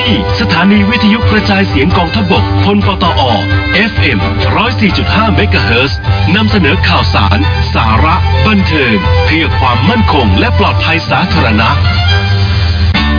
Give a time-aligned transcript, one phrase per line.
[0.00, 3.20] นี่ สถานีวิทยุกระจายเสียงกองทพบกพลปตอ
[3.90, 4.18] FM
[4.76, 5.98] 104.5เมกะเฮิรตซ์
[6.34, 7.38] นำเสนอข่าวสาร
[7.74, 8.14] สาระ
[8.46, 8.94] บันเทิง
[9.26, 11.68] เพื่อความมั่นคงและปลอดภัยสาธารณะ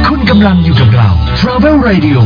[0.08, 1.10] คุณกำลังอยู่กับเรา
[1.40, 2.20] Travel Radio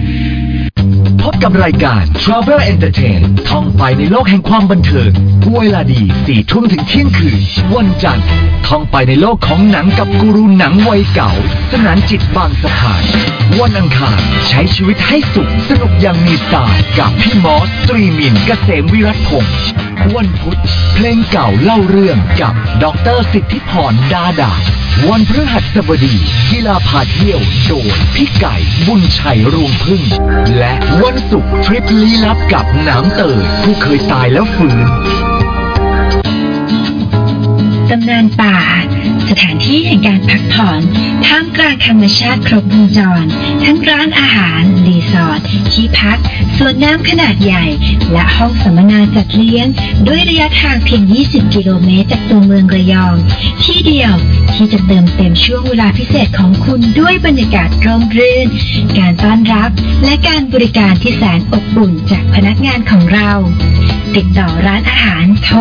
[1.23, 5.11] พบกับรายการ Travel Entertain ท่องไปในโลกแห่งความบันเทิง
[5.57, 7.41] เวลาดีสี่ทุ่มถึงเที่ยงคืน
[7.75, 8.27] วันจันทร์
[8.67, 11.33] ท่องไปในโลกของหนังกับกูรูหนังวัยเก่า
[11.73, 13.03] สนานจิตบางสะพาน
[13.61, 19.57] วันอังคารใช้ชีวิตให้สุขสนุกอย่างมีสไตล์กับพี่มอสตรีมินกเกษมวิรัตพงศ์
[20.15, 20.59] วันพุธ
[20.95, 22.85] เพลงเก่าเล่าเรื่องกับด
[23.17, 24.53] รสิทธิพรดาดา
[25.11, 26.15] วันพฤหัสบดี
[26.51, 28.55] กีฬาพาเที่ยวโดยพี่ไก่
[28.87, 30.03] บุญชัยรวงพึ่ง
[30.59, 34.87] และวันศุกร์ทริปลี้ลับกับน้ำเตยผู้เคยตายแล้วฟื้น
[37.91, 38.57] ตำนานป่า
[39.29, 40.81] สถานที่แห่งการพักผ่อน
[41.27, 43.25] ท่ามกลางธรรมชาติครบวงจร
[43.65, 45.41] ทั้งร้านอาหาร รีสอร์ท
[45.73, 46.19] ที่พัก
[46.57, 47.65] สวนน้ำขนาดใหญ่
[48.13, 49.67] และห้องสัมมนาจัดเลี้ยง
[50.07, 53.17] ด้วยระยะทางเพียง 20 กิโลเมตรจากตัวเมืองระยอง
[53.65, 54.15] ที่เดียว
[54.55, 58.49] ที่จะเติมเต็มช่วงเวลาพิเศษของคุณด้วยบรรยากาศร่มรื่น
[58.99, 59.71] การต้อนรับ
[60.05, 63.31] และการบริการที่แสนอบอุ่นจากพนักงานของเรา
[64.17, 65.59] ติดต่อร้านอาหารโทร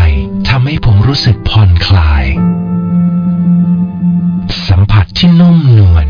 [0.50, 2.26] ทำให้ผมรู้สึกผ่อนคลาย
[4.68, 6.08] สัมผัสที่นุ่มนวล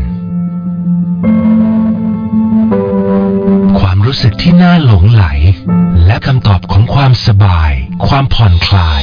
[3.80, 5.24] ความรู้สึกที่น่าหลงไหล
[6.06, 7.72] และคำตอบของความสบาย
[8.08, 9.02] ความผ่อนคลาย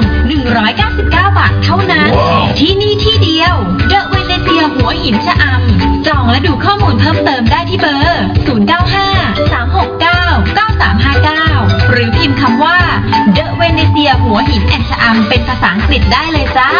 [0.64, 1.04] 199
[1.38, 2.10] บาทเท่านั้น
[2.58, 3.54] ที่นี่ที่เดียว
[3.88, 8.22] The Venezia หัวหินชะอำจองและดูข้อมูลเพิ่มเติมได้ที่เบอร์
[9.04, 10.23] 095 369
[10.62, 12.78] 9359 หรือพิมพ์คำว่า
[13.32, 16.70] The Venezia หัวหิน and ชะอำเป็นภาษาอังกฤษได้เลยจ้า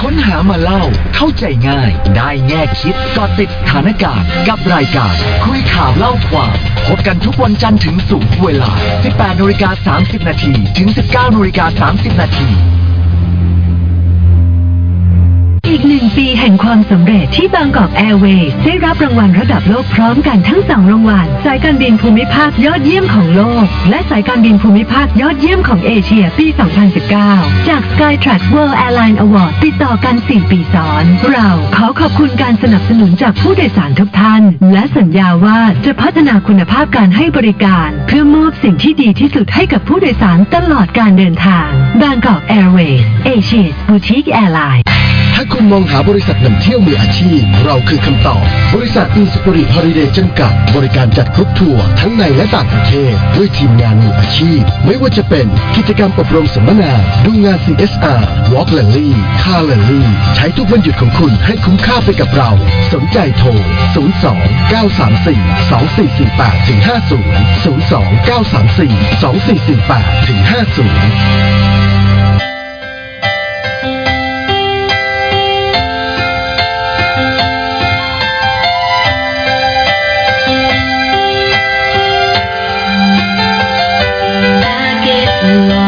[0.00, 0.82] ค้นหามาเล่า
[1.14, 5.14] เข้าใจง่าย ได้แง่คิดเกาะติดสถานการณ์ กับรายการ
[5.44, 6.54] คุยข่าวเล่าความ
[6.86, 8.70] พบกันทุกวันจันทร์ถึงศุกร์เวลา
[9.06, 12.48] 18นาฬิกา30 นาทีถึง 19นาฬิกา30 นาที
[15.72, 26.46] อีกหนึ่งปีแห่งความสำเร็จที่บางกอกแอร์เวย์ได้รับรางวัลระดับโลกพร้อมกันทั้งสองรางวัลสายการบินภูมิภาคยอดเยี่ยมของโลก และสายการบินภูมิภาคยอดเยี่ยมของเอเชียปี
[27.06, 34.42] 2019 จาก Skytrax World Airline Award ติดต่อกัน 4 ปีซ้อน เราขอขอบคุณการสนับสนุนจากผู้โดยสารทุกท่าน
[34.72, 41.68] และสัญญาว่าจะพัฒนาคุณภาพการให้บริการ เพื่อมอบสิ่งที่ดีที่สุดให้กับผู้โดยสารตลอดการเดินทาง
[42.00, 44.82] Bangkok Airways Asia's Boutique Airline
[45.34, 48.42] ถ้าคุณมองหาบริษัทนำเที่ยวมืออาชีพ เราคือคำตอบ
[48.74, 55.46] บริษัทอินสปิริตฮอลิเดย์จำกัด บริการจัดกรุ๊ปทัวร์ทั้งในและต่างประเทศ ด้วยทีมงานมืออาชีพ ไม่ว่าจะเป็น
[55.76, 56.92] กิจกรรมอบรมสัมมนา
[57.24, 59.10] ดูงาน CSR Walk Rally
[59.42, 60.02] Car Rally
[60.36, 62.50] ใช้ทุกวันหยุดของคุณให้คุ้มค่าไปกับเรา
[62.92, 63.48] สนใจโทร
[64.12, 65.32] 02 934
[66.60, 72.11] 2448ถึง50 02 934 2448ถึง50
[85.42, 85.81] You.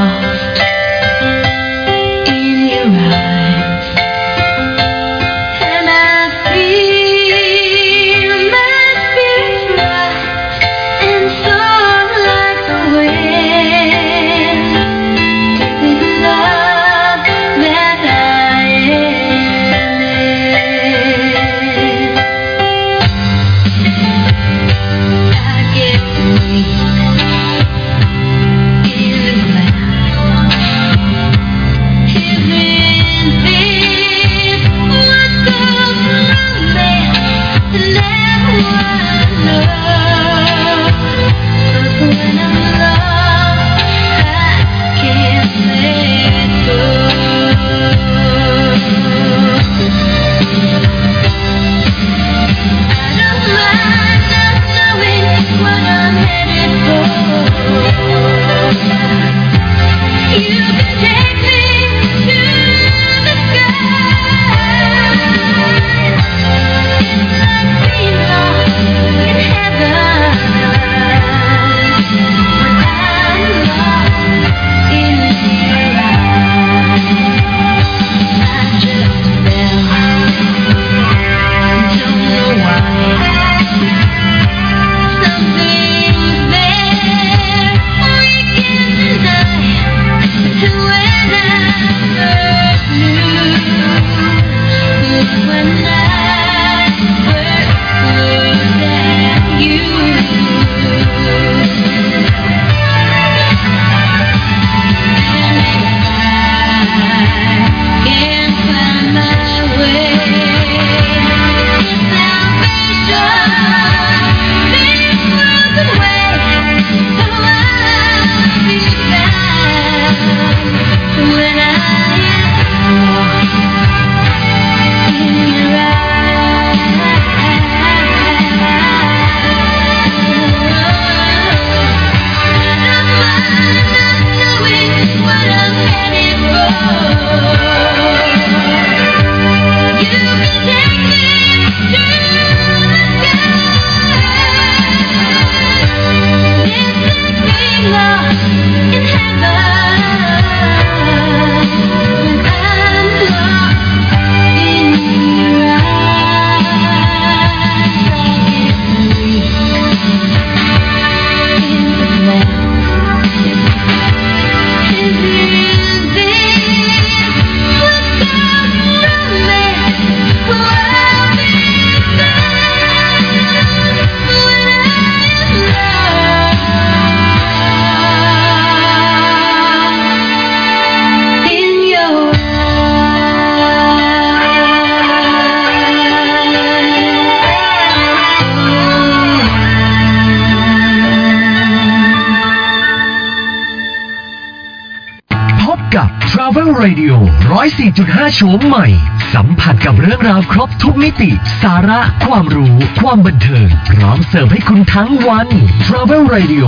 [197.65, 198.87] 104.5 โฉมใหม่
[199.35, 201.31] สัมผัสกับเรื่องราวครบทุกมิติ
[201.63, 205.49] สาระ ความรู้ ความบันเทิง พร้อมเสิร์ฟให้คุณทั้งวัน
[205.87, 206.67] Travel Radio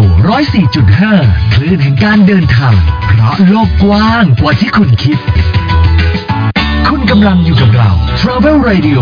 [0.76, 2.76] 104.5 คลื่นแห่งการเดินทาง
[3.08, 5.18] เพราะโลกกว้างกว่าที่คุณคิด
[6.88, 9.00] คุณกำลังอยู่กับเรา Travel Radio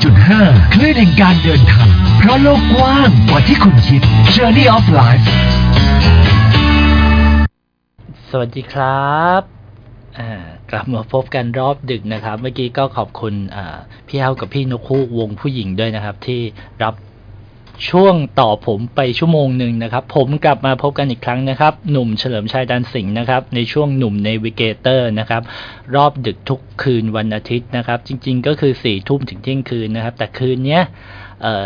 [0.00, 1.88] 104.5 คลื่นแห่งการเดินทาง
[2.18, 4.00] เพราะโลกกว้างกว่าที่คุณคิด
[4.34, 5.26] Journey of Life
[8.30, 9.42] สวัสดีครับ
[10.20, 10.32] อ่า
[10.72, 13.34] กลับมาพบกันรอบดึกนะครับ เมื่อกี้ก็ขอบคุณ
[14.08, 16.40] พี่เฮากับพี่นกคูกวงผู้หญิงด้วยนะครับ ที่
[16.82, 16.94] รับ
[17.90, 25.42] ช่วงต่อผมไปชั่วโมงหนึ่งนะครับ ผมกลับมาพบกันอีกครั้งนะครับ หนุ่มเฉลิมชัยดันสิงห์นะครับ ในช่วงหนุ่ม Navigator นะครับ
[25.94, 30.82] รอบดึกทุกคืนวันอาทิตย์นะครับ จริง ๆ ก็คือสี่ทุ่มถึงเที่ยงคืนนะครับ แต่คืนเนี้ย
[31.42, 31.64] เอ่อ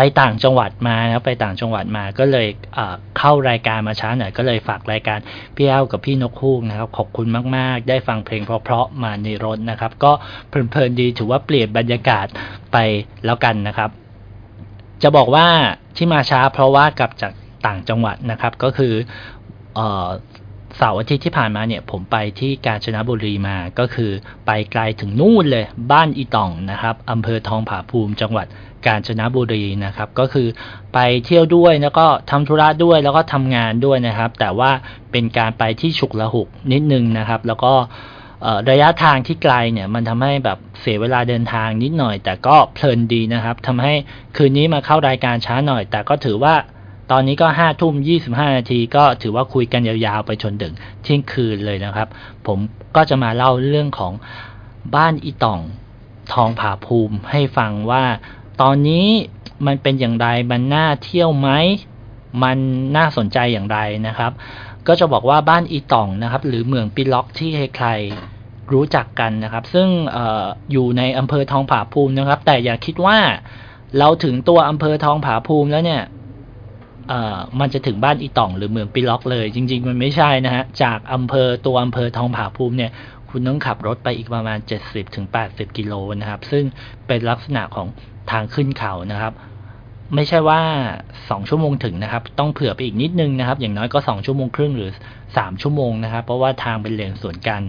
[0.00, 5.18] ไปต่างจังหวัดมานะครับไปต่างจังหวัดมาก็เลยเอ่อเข้ารายการมาช้าหน่อยก็เลยฝากรายการ
[5.56, 7.26] พี่แอ้วกับพี่นกฮูกนะครับขอบคุณ
[7.56, 10.12] มาก ๆ ได้ฟังเพลงเพราะๆมาในรถนะครับ ก็
[10.48, 12.26] เพลินๆดีถือว่าเปลี่ยนบรรยากาศ
[12.72, 12.76] ไป
[13.24, 13.90] แล้วกันนะครับ
[15.02, 15.46] จะบอกว่า
[15.96, 17.32] ที่มาช้าเพราะว่ากลับจาก
[17.66, 18.94] ต่างจังหวัดนะครับ ก็คือ
[20.78, 24.10] เสาร์อาทิตย์ที่ผ่านมาเนี่ยผมไปที่กาญจนบุรีมาก็คือ
[24.46, 28.46] ไปไกลถึงนู่นเลยบ้านอีต่องนะครับอำเภอทองผาภูมิจังหวัด
[28.86, 30.48] กาญจนบุรีนะครับก็คือ
[30.94, 34.70] ไปเที่ยวด้วยแล้วก็ทำธุระด้วยแล้วก็ทำงานด้วยนะครับ แต่ว่า
[35.12, 37.72] เป็นการไปที่ฉุกละหุกนิดนึงนะครับ แล้วก็
[38.70, 43.94] ระยะทางที่ไกลเนี่ยมันทำให้แบบเสียเวลาเดินทางนิดหน่อย แต่ก็เพลินดีนะครับทำให้
[44.36, 46.54] คืนนี้มาเข้ารายการช้าหน่อย แต่ก็ถือว่า
[47.10, 52.08] ตอนนี้ก็ห้าทุ่มยี่สิบห้านาทีก็ถือว่าคุยกันยาวๆไปจนถึงเที่ยงคืนเลยนะครับ
[52.46, 52.58] ผม
[52.96, 54.12] ก็จะมาเล่าเรื่องของ
[54.96, 55.60] บ้านอีต่อง
[56.32, 58.04] ทองผาภูมิให้ฟังว่า
[58.62, 59.06] ตอนนี้
[59.66, 61.50] มันเป็นอย่างไรมันน่าเที่ยวไหม
[62.42, 62.58] มัน
[62.96, 64.32] น่าสนใจอย่างไรนะครับ
[64.86, 73.18] ก็จะบอกว่าบ้านอีต่องนะครับ หรือเมืองปิล็อกที่ใครๆรู้จักกันนะครับ ซึ่งอออยู่ในอำเภอทองผาภูมินะครับ แต่อย่าคิดว่า
[73.98, 76.02] เราถึงตัวอำเภอทองผาภูมิแล้วเนี่ย
[77.60, 82.90] มันจะถึงบ้านอีต่องหรือเมืองปิล็อกเลย จริง ๆ มันไม่ใช่นะฮะ จากอำเภอตัวอำเภอทองผาภูมิเนี่ย
[83.30, 86.64] คุณต้องขับรถไปอีกประมาณ 70ถึง80 กิโลนะครับ ซึ่ง
[87.06, 87.86] เป็นลักษณะของ
[88.30, 89.32] ทางขึ้นเขานะครับ
[90.14, 90.60] ไม่ใช่ว่า
[91.06, 94.90] 2 ชั่วโมงถึงนะครับ ต้องเผื่อไปอีกนิดนึงนะครับ อย่างน้อยก็ 2 ชั่วโมงครึ่งหรือ
[95.26, 97.62] 3 ชั่วโมงนะครับ เพราะว่าทางเป็นเลนสวนกัน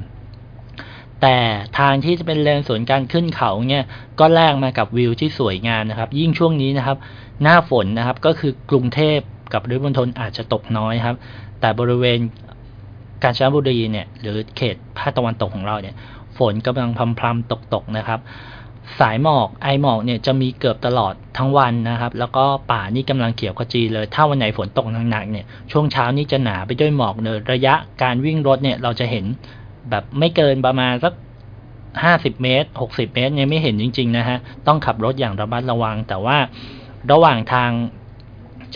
[1.21, 1.37] แต่
[1.79, 3.85] ทางที่จะเป็นเลนสวนกันขึ้นเขาเนี่ย
[4.19, 6.97] ก็แลกมากับวิวที่สวยงามนะครับ ยิ่งช่วงนี้นะครับ
[7.43, 9.19] หน้าฝนนะครับ ก็คือกรุงเทพ
[9.53, 11.15] กับปริมณฑลอาจจะตกน้อยครับ
[11.61, 12.19] แต่บริเวณ
[13.23, 15.95] กาญจนบุรีเนี่ย หรือเขตภาคตะวันตกของเราเนี่ย
[16.37, 18.19] ฝนกำลังพรำๆตกๆนะครับ
[18.99, 29.25] สายหมอกไอหมอกเนี่ยจะมีเกือบตลอดทั้งวันนะครับ แล้วก็ป่านี่กำลังเขียวขจีเลย ถ้าวันไหนฝนตกหนักๆเนี่ย ช่วงเช้านี่จะหนาไปด้วยหมอกเลยระยะการวิ่งรถเนี่ยเราจะเห็น
[29.89, 31.13] แบบไม่เกินประมาณสัก
[32.03, 36.37] ห้าสิบเมตรหกสิบเมตรเนี่ยไม่เห็นจริง ๆ นะฮะ ต้องขับรถอย่างระมัดระวัง แต่ว่า
[37.11, 37.71] ระหว่างทาง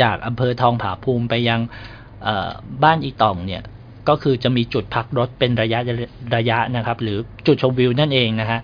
[0.01, 1.59] จากอำเภอทองผาภูมิไปยัง
[2.83, 3.63] บ้านอีตองเนี่ย
[4.09, 5.79] ก็คือจะมีจุดพักรถเป็นระยะ
[6.35, 8.59] ระยะนะครับ หรือจุดชมวิวนั่นเองนะฮะ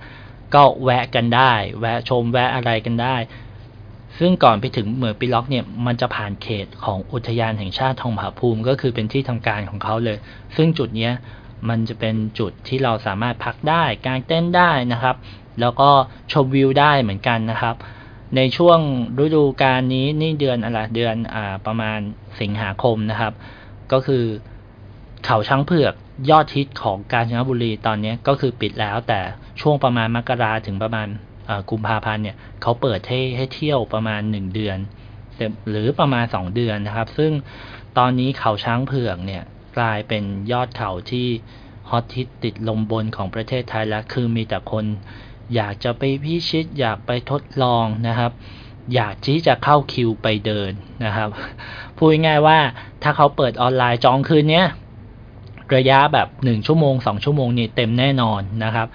[0.55, 3.15] ก็แวะกันได้ แวะชมแวะอะไรกันได้
[4.19, 10.17] ซึ่งก่อนไปถึงเหมืองปิล็อกเนี่ยมันจะผ่านเขตของอุทยานแห่งชาติทองผาภูมิ ก็คือเป็นที่ทำการของเขาเลย
[10.57, 11.13] ซึ่งจุดเนี้ย
[11.69, 15.15] มันจะเป็นจุดที่เราสามารถพักได้กางเต้นได้นะครับ
[15.61, 15.89] แล้วก็
[16.31, 17.75] ชมวิวได้เหมือนกันนะครับ
[18.35, 18.79] ในช่วง
[19.23, 21.99] ฤดูกาลนี้นี่เดือนอะไรเดือนอ่าประมาณ
[22.41, 23.33] สิงหาคมนะครับ
[23.91, 24.23] ก็คือ
[25.25, 25.93] เขาช้างเผือก
[26.29, 29.19] ยอดฮิตของกาญจนบุรีตอนนี้ก็คือปิดแล้ว แต่
[29.61, 31.07] ช่วงประมาณมกราถึงประมาณ
[31.69, 34.77] กุมภาพันธ์เนี่ยเขาเปิดให้ให้เที่ยวประมาณหนึ่งเดือน
[35.69, 37.31] หรือประมาณสองเดือนนะครับ ซึ่ง
[37.97, 39.43] ตอนนี้เขาช้างเผือกเนี่ย
[39.77, 41.27] กลายเป็นยอดเขาที่
[41.89, 44.85] ฮอตฮิตติดลมบนของประเทศไทยแล้วคือมีแต่คน
[45.55, 48.31] อยากจะไปพิชิต อยากไปทดลองนะครับ
[48.93, 50.71] อยากที่จะเข้าคิวไปเดิน
[51.05, 51.29] นะครับ
[51.97, 52.59] พูดง่ายว่า
[53.03, 54.67] ถ้าเขาเปิดออนไลน์จองคืนเนี้ย
[55.75, 58.87] ระยะแบบหนึ่งชั่วโมงสองชั่วโมงนี่เต็มแน่นอนนะครับ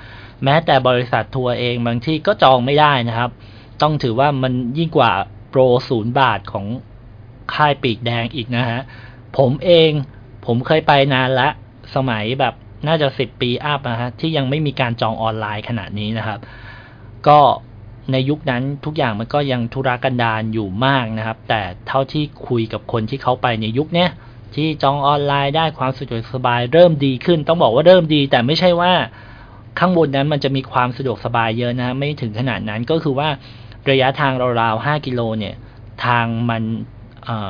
[0.45, 3.31] แม้แต่บริษัททัวร์เองบางที่ก็จองไม่ได้นะครับ
[3.83, 5.13] ต้องถือว่ามันยิ่งกว่า
[5.51, 6.67] โปรศูนย์บาทของ
[7.55, 8.81] ค่ายปีกแดงอีกนะฮะ
[9.39, 9.91] ผมเอง
[10.47, 11.49] ผมเคยไปนานละ
[11.95, 12.55] สมัยแบบ
[12.89, 16.39] น่าจะสิบปี up นะฮะที่ยังไม่มีการจองออนไลน์ขนาดนี้นะครับ
[17.29, 17.41] ก็
[18.13, 24.11] ในยุคนั้นทุกอย่างมันก็ยังธุรกันดารอยู่มากนะครับ แต่เท่าที่คุยกับคนที่เขาไปในยุคเนี้ย
[24.55, 28.93] ที่จองออนไลน์ได้ความสะดวกสบาย เริ่มดีขึ้น ต้องบอกว่าเริ่มดี แต่ไม่ใช่ว่า
[29.79, 33.29] ข้างบนนั้นมันจะมีความสะดวกสบายเยอะนะ ไม่ถึงขนาดนั้นก็คือว่า
[33.91, 35.55] ระยะทางราวๆ5กิโลเนี่ย
[36.05, 36.63] ทางมัน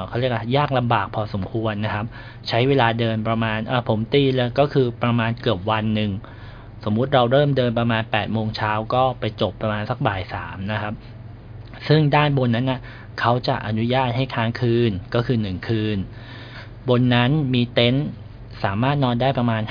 [0.07, 2.07] เขาเรียกอะไรยากลำบากพอสมควรนะครับ
[2.49, 6.11] ใช้เวลาเดินประมาณผมตีเลยก็คือประมาณเกือบวันหนึ่ง
[6.85, 10.95] สมมุติเราเริ่มเดินประมาณ8ปดโมงเช้าก็ไปจบประมาณสักบ่ายสามนะครับ
[11.88, 12.81] ซึ่งด้านบนนั้นนะ
[13.21, 15.97] เขาจะอนุญาตให้ค้างคืนก็คือหนึ่งคืน
[16.88, 18.07] บนนั้นมีเต็นท์
[18.64, 19.62] สามารถนอนได้ประมาณ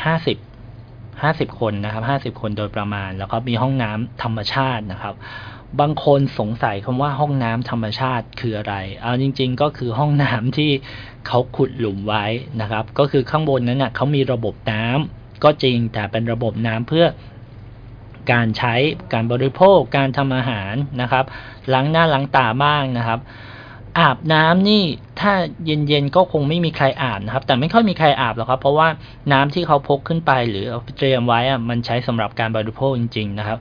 [0.76, 2.04] 50 50 คนนะครับ
[2.36, 5.16] 50 คนโดยประมาณ แล้วก็มีห้องน้ำธรรมชาตินะครับ
[5.80, 10.72] บางคนสงสัยคำว่าห้องน้ำธรรมชาติคืออะไร เอาจริง ๆ ก็คือห้องน้ำที่
[11.28, 12.26] เขาขุดหลุมไว้
[12.62, 17.06] นะครับ ก็คือข้างบนนั้นนะเขามีระบบน้ำก็จริงแต่เป็นระบบน้ำเพื่อ
[18.32, 18.76] การใช้
[19.14, 21.26] การบริโภคการทำอาหารนะครับ
[21.74, 23.20] ล้างหน้าล้างตาบ้างนะครับ
[24.00, 24.84] อาบน้ำนี่
[25.20, 25.32] ถ้า
[25.66, 28.88] เย็นๆก็คงไม่มีใครอาบนะครับ แต่ไม่ค่อยมีใครอาบหรอกครับ เพราะว่า
[29.32, 33.60] น้ำที่เขาพกขึ้นไปหรือเอาเตรียมไว้อะมันใช้สำหรับการบริโภคจริง ๆ นะครับ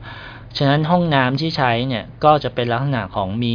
[0.59, 3.55] ฉะนั้นห้องน้ำที่ใช้เนี่ยก็จะเป็นลักษณะของมี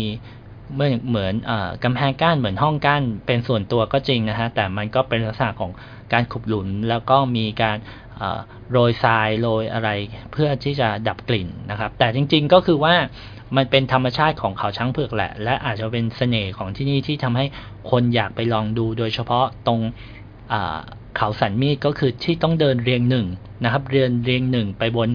[0.75, 1.51] เหมือนเหมือนอ
[1.83, 5.71] กำแพงกั้นเหมือนห้องกั้นเป็นส่วนตัวก็จริงนะฮะแต่มันก็เป็นลักษณะของ
[6.13, 7.77] การขุดหลุมแล้วก็มีการ
[8.71, 9.89] โรยทรายโรยอะไร
[10.31, 12.95] เพื่อที่จะดับกลิ่นนะครับ แต่จริงๆก็คือว่า
[13.55, 17.45] มันเป็นธรรมชาติของเขาช้างเผือกแหละ และอาจจะเป็นเสน่ห์ของที่นี่ที่ทำให้
[17.91, 19.79] คนอยากไปลองดู โดยเฉพาะตรง
[21.17, 23.25] เขาสันมีดก็คือที่ต้องเดินเรียงหนึ่ง
[23.63, 25.09] นะครับ เรียนเรียงหนึ่งไปบน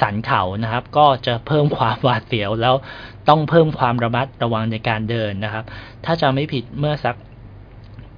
[0.00, 2.74] สันเขานะครับ ก็จะเพิ่มความหวาดเสียวแล้ว
[3.28, 5.64] ต้องเพิ่มความระมัดระวังในการเดินนะครับ
[6.04, 7.16] ถ้าจะไม่ผิดเมื่อสัก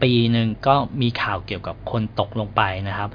[0.02, 3.10] ปีหนึ่งก็มีข่าวเกี่ยวกับคนตกลงไปนะครับ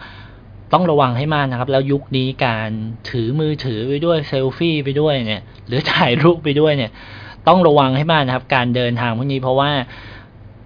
[0.74, 2.70] ต้องระวังให้มากนะครับ แล้วยุคนี้การ
[3.10, 6.92] ถือมือถือไปด้วยเซลฟี่ไปด้วยเนี่ย หรือถ่ายรูปไปด้วยเนี่ย
[7.48, 9.72] ต้องระวังให้มากนะครับ การเดินทางพวกนี้เพราะว่า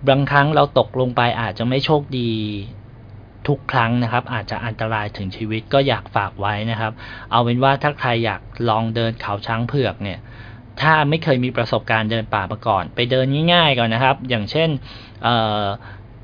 [0.10, 2.32] บางครั้งเราตกลงไปอาจจะไม่โชคดี
[3.48, 6.92] ทุกครั้งนะครับ อาจจะอันตรายถึงชีวิตก็อยากฝากไว้นะครับ
[7.32, 10.20] เอาเป็นว่าถ้าใครอยากลองเดินเขาช้างเผือกเนี่ย
[10.82, 14.70] ถ้าไม่เคยมีประสบการณ์เดินป่ามาก่อน ไปเดินง่ายๆก่อนนะครับ อย่างเช่น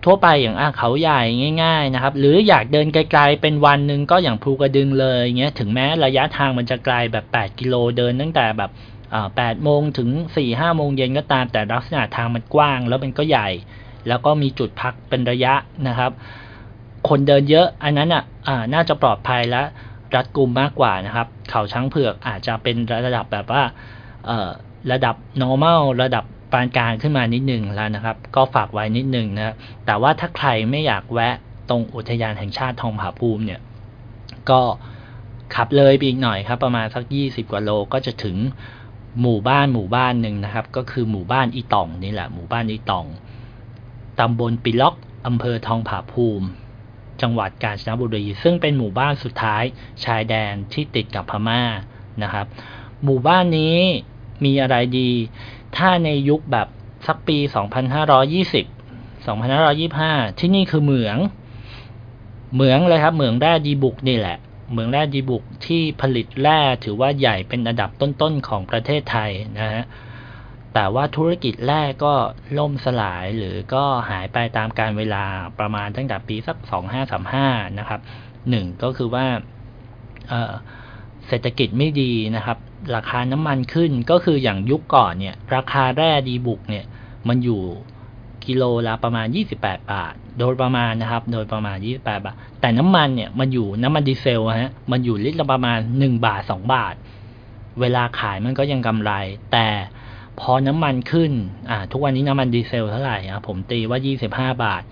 [0.05, 1.21] ทั่วไปอย่างอะเขาใหญ่
[1.63, 8.71] ง่ายๆนะครับ หรืออยากเดินไกลๆเป็นวันหนึ่งก็อย่างภูกระดึงเลยเงี้ยถึงแม้ระยะทางมันจะไกลแบบ 8 กิโลเดินตั้งแต่แบบ
[9.17, 13.49] 8โมงถึง4 5โมงเย็นก็ตามแต่ลักษณะทางมันกว้าง แล้วมันก็ใหญ่
[14.07, 15.53] แล้วก็มีจุดพักเป็นระยะ
[15.87, 16.11] นะครับ
[17.09, 19.61] คนเดินเยอะอันนั้นอะอ่าน่าจะปลอดภัยและ
[20.15, 23.63] รัดกุมมากกว่านะครับ เขาช้างเผือกอาจจะเป็นระดับแบบว่า
[24.25, 24.49] เออ
[24.91, 29.55] ระดับ normal ระดับปานกลางขึ้นมานิดหนึ่งแล้วนะครับ ก็ฝากไว้นิดหนึ่งนะ
[29.85, 31.35] แต่ว่าถ้าใครไม่อยากแวะ
[31.69, 33.61] ตรงอุทยานแห่งชาติทองผาภูมิเนี่ย
[34.49, 34.61] ก็
[35.55, 38.37] ขับเลยไปอีกหน่อยครับ ประมาณสักยี่สิบกว่าโลก็จะถึง
[39.21, 43.05] หมู่บ้านหมู่บ้านหนึ่งนะครับ ก็คือหมู่บ้านอีตองนี่แหละหมู่บ้านอีตอง
[44.19, 44.95] ตำบลปิล็อก
[45.27, 46.47] อำเภอทองผาภูมิ
[47.21, 49.63] จังหวัดกาญจนบุรี ซึ่งเป็นหมู่บ้านสุดท้าย
[50.03, 51.63] ชายแดนที่ติดกับพม่า
[52.23, 52.45] นะครับ
[53.03, 53.77] หมู่บ้านนี้
[54.45, 55.11] มีอะไรดี
[55.77, 56.67] ถ้าในยุคแบบ
[57.07, 57.37] สักปี
[58.13, 61.17] 2520 2525 ที่นี่คือเหมือง
[62.53, 64.37] เหมืองเลยครับ เหมืองแร่ดีบุกนี่แหละ
[64.71, 69.83] เหมืองแร่ดีบุกที่ผลิตแร่ถือว่าใหญ่เป็นอันดับต้นๆของประเทศไทยนะฮะ
[70.73, 72.13] แต่ว่าธุรกิจแร่ก็
[72.57, 75.23] ล่มสลายหรือก็หายไปตามการเวลา
[75.59, 76.57] ประมาณตั้งแต่ปีสัก
[77.17, 77.99] 2535นะครับ
[78.49, 79.25] หนึ่งก็คือว่า
[80.29, 80.53] เอ่อ
[81.27, 82.57] เศรษฐกิจไม่ดีนะครับ
[82.95, 86.85] ราคาน้ำมันขึ้นก็คืออย่างยุคก่อนเนี่ยราคาแร่ดีบุกเนี่ย
[87.27, 87.61] มันอยู่
[88.45, 89.27] กิโลละประมาณ
[89.59, 96.95] 28 บาท โดยประมาณนะครับ โดยประมาณ 28 บาท แต่น้ำมันเนี่ยมันอยู่น้ำมันดีเซลฮะมันอยู่ลิตรละประมาณ 1 บาท 2 บาท
[97.81, 99.11] เวลาขายมันก็ยังกำไร
[99.51, 99.67] แต่
[100.39, 101.31] พอน้ำมันขึ้น
[101.69, 103.99] อ่า ทุกวันนี้น้ำมันดีเซลเท่าไหร่อะผมตีว่า
[104.53, 104.83] 25บาท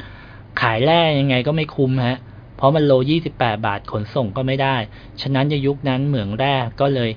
[0.62, 2.18] ขายแร่ยังไงก็ไม่คุ้มฮะ
[2.58, 2.94] เพราะมันโล
[3.34, 4.76] 28บาทขนส่งก็ไม่ได้
[5.22, 7.12] ฉะนั้นในยุคนั้นเหมืองแร่ก็เลย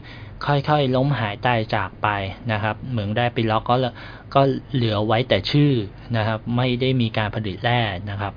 [0.46, 2.09] ค่อยๆ ล้มหายตายจากไป
[2.53, 3.92] นะครับ เหมืองแร่ปิล็อกก็เลย
[4.35, 4.40] ก็
[4.75, 5.72] เหลือไว้แต่ชื่อ
[6.16, 8.33] นะครับ ไม่ได้มีการผลิตแร่นะครับ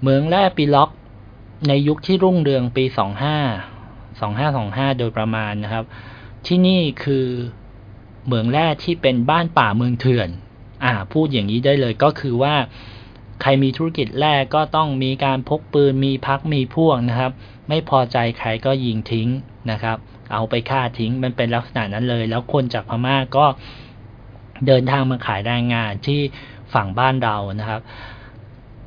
[0.00, 0.90] เหมืองแร่ปิล็อก
[1.68, 2.96] ในยุคที่รุ่งเรืองปี 25
[4.12, 5.84] 2525 โดยประมาณนะครับ
[6.46, 7.26] ที่นี่คือ
[8.28, 10.28] เหมืองแร่ที่เป็นบ้านป่าเมืองเถื่อน
[10.84, 12.54] อ่า พูดอย่างนี้ได้เลยก็คือว่า
[13.42, 17.32] ใครมีธุรกิจแรกก็ต้องมีการพกปืนมีพักมีพวกนะครับ
[17.68, 19.28] ไม่พอใจใครก็ยิงทิ้ง
[19.70, 19.96] นะครับ
[20.32, 23.46] เอาไปฆ่าทิ้งมันเป็นลักษณะนั้นเลย แล้วคนจากพม่าก็
[24.66, 26.20] เดินทางมาขายแรงงานที่
[26.74, 27.80] ฝั่งบ้านเรานะครับ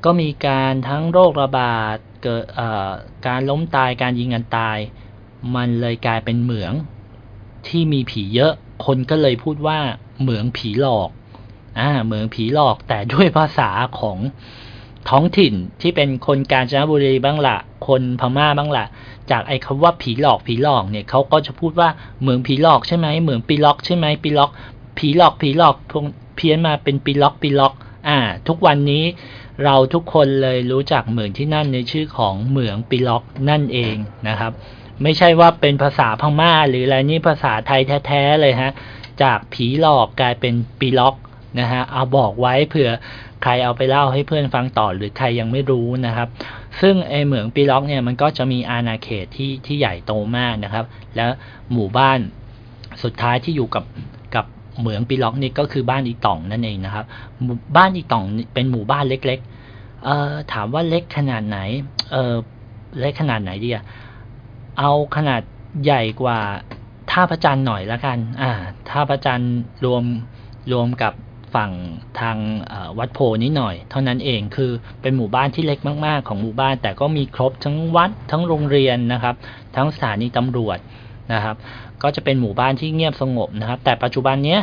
[0.03, 2.43] ก็มีการทั้งโรคระบาดเกิด
[3.27, 4.77] การล้มตายการยิงกันตาย
[5.55, 6.73] มันเลยกลายเป็นเหมือง
[7.67, 8.53] ที่มีผีเยอะ
[8.85, 9.79] คนก็เลยพูดว่า
[10.21, 11.09] เหมืองผีหลอก
[11.79, 14.17] อ่าเหมืองผีหลอกแต่ด้วยภาษาของ
[15.09, 18.85] ท้องถิ่นที่เป็นคนกาญจนบุรีบ้างละคนพม่าบ้างละ
[19.31, 21.89] จากไอ้คำว่าผีหลอกผีหลอกเนี่ยเขาก็จะพูดว่า
[22.21, 24.51] เหมืองผีหลอกใช่ไหมเหมืองปีล็อกใช่ไหมปีล็อก
[24.97, 27.73] ผีหลอกผีหลอกพวกเพี้ยนมาเป็นปีล็อกปีล็อก
[28.07, 28.17] อ่า
[28.47, 29.03] ทุกวันนี้
[29.63, 33.95] เราทุกคนเลยรู้จักเหมืองที่นั่นในชื่อของเหมืองปีล็อกนั่นเอง
[34.27, 34.51] นะครับ
[35.03, 38.71] ไม่ใช่ว่าเป็นภาษาพม่า หรืออะไรนี่ภาษาไทยแท้ๆเลยฮะ
[39.23, 41.15] จากผีหลอกกลายเป็นปีล็อก
[41.59, 42.89] นะฮะเอาบอกไว้เผื่อ
[43.43, 46.27] ใครเอาไปเล่าให้เพื่อนฟังต่อหรือใครยังไม่รู้นะครับ
[46.81, 50.85] ซึ่งไอ้เหมืองปิล็อกเนี่ยมันก็จะมีอาณาเขตที่ที่ใหญ่โตมากนะครับ
[51.15, 51.29] แล้ว
[51.73, 52.19] หมู่บ้าน
[53.03, 53.85] สุดท้ายที่อยู่กับ
[54.35, 54.45] กับ
[54.79, 57.05] เหมืองปิล็อกนี่ก็คือบ้านอีต่องนั่นเองนะครับ
[57.77, 59.39] บ้านอีต่องเป็นหมู่บ้านเล็ก
[59.71, 61.59] ๆ เอ่อถามว่าเล็กขนาดไหน
[62.11, 62.33] เออ
[62.99, 63.83] เล็กขนาดไหนดีอะ
[64.79, 65.41] เอาขนาด
[65.83, 66.39] ใหญ่กว่า
[67.11, 68.51] ท่าพระจันทร์หน่อยละกัน อ่า
[68.89, 69.55] ท่าพระจันทร์
[69.85, 70.03] รวม
[70.71, 71.13] รวมกับ
[71.55, 71.71] ฝั่ง
[72.19, 72.37] ทาง
[72.97, 79.35] วัดโพนิดหน่อย เท่านั้นเองคือเป็นหมู่บ้านที่เล็กมาก ๆ ของหมู่บ้าน แต่ก็มีครบทั้งวัดทั้งโรงเรียนนะครับ
[79.75, 80.77] ทั้งสถานีตำรวจ
[81.33, 81.55] นะครับ
[82.03, 84.61] ก็จะเป็นหมู่บ้านที่เงียบสงบนะครับ แต่ปัจจุบันเนี้ย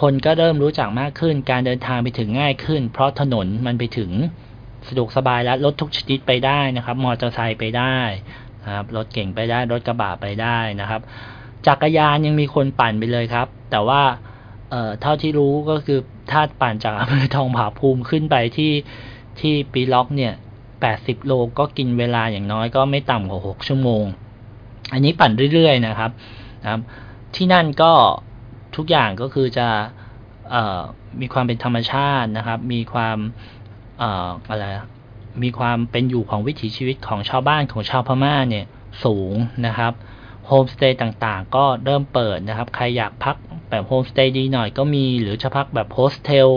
[0.00, 4.10] คนก็เริ่มรู้จักมากขึ้น การเดินทางไปถึงง่ายขึ้น เพราะถนนมันไปถึง
[4.88, 7.96] สะดวกสบายแล้วรถทุกชนิดไปได้นะครับ มอเตอร์ไซค์ไปได้
[8.64, 11.00] นะครับ รถเก่งไปได้รถกระบะไปได้นะครับ
[11.66, 14.02] จักรยานยังมีคนปั่นไปเลยครับ แต่ว่า
[14.70, 15.98] เอ่อเท่าที่รู้ก็คือ
[16.30, 18.72] ถ้าปั่นจากอำเภอทองผาภูมิขึ้นไปที่
[19.40, 20.34] ที่ปีล็อกเนี่ย
[20.80, 24.04] 80โลก็กินเวลาอย่างน้อยก็ไม่ต่ำกว่า6ชั่วโมง
[24.92, 26.10] อันนี้ปั่นเรื่อยๆนะครับ
[26.62, 26.80] นะครับ
[27.34, 27.92] ที่นั่นก็
[28.76, 29.68] ทุกอย่างก็คือจะ
[30.50, 30.80] เอ่อ
[31.20, 33.18] มีความเป็นธรรมชาตินะครับ มีความ
[33.98, 34.64] เอ่ออะไร
[35.42, 38.64] มีความเป็นอยู่ของวิถีชีวิตของชาวบ้านของชาวพม่าเนี่ย
[39.04, 39.34] สูง
[39.66, 39.92] นะครับ
[40.46, 43.36] โฮมสเตย์ต่างๆ ก็เริ่มเปิดนะครับ ใครอยากพัก
[43.70, 46.48] แบบโฮมสเตย์ดีหน่อยก็มี หรือจะพักแบบโฮสเทล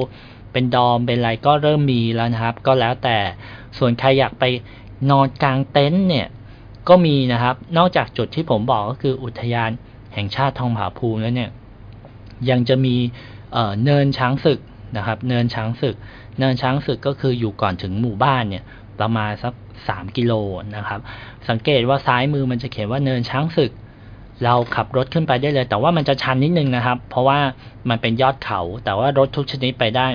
[0.52, 3.18] เป็น dorm เป็นอะไรก็เริ่มมีแล้วนะครับ ก็แล้วแต่
[3.78, 4.44] ส่วนใครอยากไป
[5.10, 6.28] นอนกางเต็นท์เนี่ย
[6.90, 9.72] ก็มีนะครับ นอกจากจุดที่ผมบอกก็คืออุทยาน
[10.14, 11.52] แห่งชาติทองผาภูมิแล้วเนี่ย
[12.50, 12.96] ยังจะมี
[13.54, 14.60] เเนินช้างศึก
[14.98, 15.96] นะครับ เนินช้างศึก
[16.40, 18.64] เนินช้างศึกก็คืออยู่ก่อนถึงหมู่บ้านเนี่ย
[19.00, 19.54] ประมาณสัก
[19.88, 20.34] สามกิโล
[20.76, 21.00] นะครับ
[21.50, 23.72] สังเกตว่าซ้ายมือมันจะเขียนว่าเนินช้างศึก
[24.44, 27.40] เราขับรถขึ้นไปได้เลย แต่ว่ามันจะชันนิดนึงนะครับ เพราะว่า
[27.90, 30.08] มันเป็นยอดเขา แต่ว่ารถทุกชนิดไปได้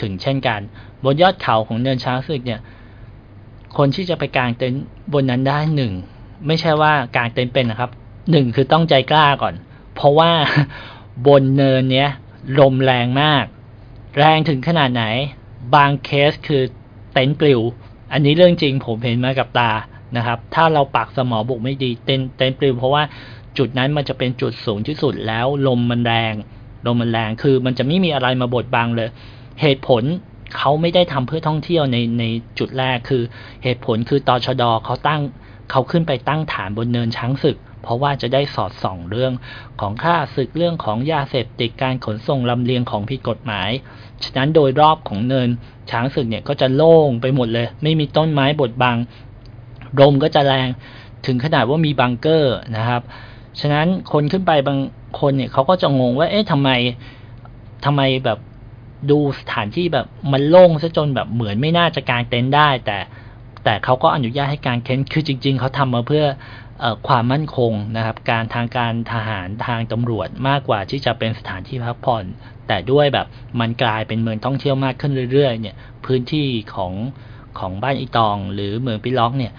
[0.00, 0.60] ถึงเช่นกัน
[1.04, 2.60] บนยอดเขาของเนินช้างศึกเนี่ย
[3.76, 5.92] คนที่จะไปกางเต็นท์บนนั้นได้หนึ่ง
[6.46, 7.90] ไม่ใช่ว่ากางเต็นท์เป็นนะครับ
[8.30, 9.54] หนึ่งคือต้องใจกล้าก่อน
[9.94, 10.30] เพราะว่า
[11.26, 12.10] บนเนินเนี้ย
[12.58, 13.44] ลมแรงมาก
[14.18, 15.04] แรงถึงขนาดไหน
[15.74, 16.62] บางเคสคือ
[17.12, 17.60] เต็นท์ปลิว
[18.12, 19.70] อันนี้เรื่องจริงผมเห็นมากับตา
[20.16, 23.02] นะครับ ถ้าเราปักสมอบุกไม่ดีเต็นท์เต็นท์ปลิว เพราะว่า
[23.58, 26.34] จุดนั้นมันจะเป็นจุดสูงที่สุดแล้วลมมันแรง
[26.86, 29.08] ลมมันแรงคือมันจะไม่มีอะไรมาบดบังเลย
[29.62, 30.02] เหตุผล
[30.56, 32.24] เขาไม่ได้ทำเพื่อท่องเที่ยวในใน
[32.58, 33.22] จุดแรกคือ
[33.64, 35.20] เหตุผลคือตอชดอเขาตั้ง
[35.70, 39.32] เขาขึ้นไปตั้งฐานบนเนินช้างศึก เพราะว่าจะได้สอดส่องเรื่อง
[39.80, 43.70] ของค่าศึกเรื่องของยาเสพติดการขนส่งลำเลียงของผิดกฎหมาย
[44.24, 45.48] ฉะนั้นโดยรอบของเนิน
[45.90, 48.96] ช้างศึกเนี่ยก็จะโล่งไปหมดเลย ไม่มีต้นไม้บดบัง
[50.00, 50.68] ลมก็จะแรง
[51.26, 53.02] ถึงขนาดว่ามีบังเกอร์นะครับ
[53.60, 54.78] ฉะนั้นคนขึ้นไปบาง
[55.20, 56.70] คนเนี่ยเขาก็จะงงว่า เอ๊ะทำไม
[57.84, 58.38] ทำไมแบบ
[59.10, 62.98] ดูสถานที่แบบมันโล่งซะจนแบบเหมือนไม่น่าจะกางเต็นท์ได้ แต่
[63.64, 66.65] แต่เขาก็อนุญาตให้กางเต็นท์คือจริง ๆเขาทำมาเพื่อเออ
[67.08, 72.24] ความมั่นคงนะครับ การทางการทหารทางตำรวจมากกว่าที่จะเป็นสถานที่พักผ่อน
[72.66, 73.26] แต่ด้วยแบบ
[73.60, 76.92] มันกลายเป็นเมืองท่องเที่ยวมากขึ้นเรื่อยๆ เนี่ย พื้นที่ของ
[77.58, 79.52] ของบ้านอีตอง หรือเมืองปิล็อกเนี่ย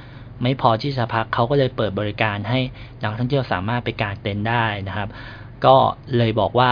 [0.43, 2.59] ไม่พอที่จะพักเขาก็เลยเปิดบริการให้
[3.01, 5.09] นักท่องเที่ยวสามารถไปกางเต็นท์ได้นะครับ
[5.65, 5.75] ก็
[6.17, 6.71] เลยบอกว่า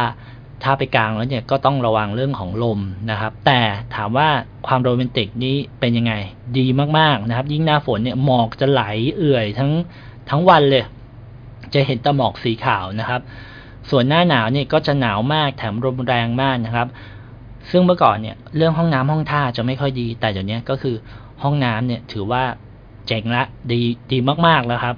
[0.63, 2.79] ถ้าไปกลางแล้วเนี่ยก็ต้องระวังเรื่องของลม
[3.11, 3.61] นะครับ แต่
[3.95, 4.29] ถามว่า
[4.67, 6.13] ความโรแมนติกนี้เป็นยังไง
[6.57, 6.65] ดี
[6.99, 8.83] มากๆนะครับ ยิ่งหน้าฝนเนี่ยหมอกจะไหล
[9.17, 9.71] เอื่อยทั้ง
[10.29, 10.83] ทั้งวันเลย
[11.73, 13.21] จะเห็นตะหมอกสีขาวนะครับ
[13.89, 16.87] ส่วนหน้าหนาวเนี่ยก็จะหนาวมากแถมลมแรงมากนะครับ
[17.71, 20.95] ซึ่งเมื่อก่อนเนี่ยเรื่องห้องน้ำห้องท่าจะไม่ค่อยดี แต่เดี๋ยวนี้ก็คือ
[21.43, 22.43] ห้องน้ำเนี่ยถือว่า
[23.07, 24.95] เจ๋งละดีดีมากๆแล้วครับ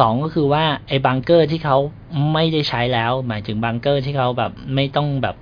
[0.00, 1.76] สองก็คือว่าไอ้บังเกอร์ที่เขา
[2.32, 5.36] ไม่ได้ใช้แล้ว หมายถึงบังเกอร์ที่เขาแบบไม่ต้องแบบ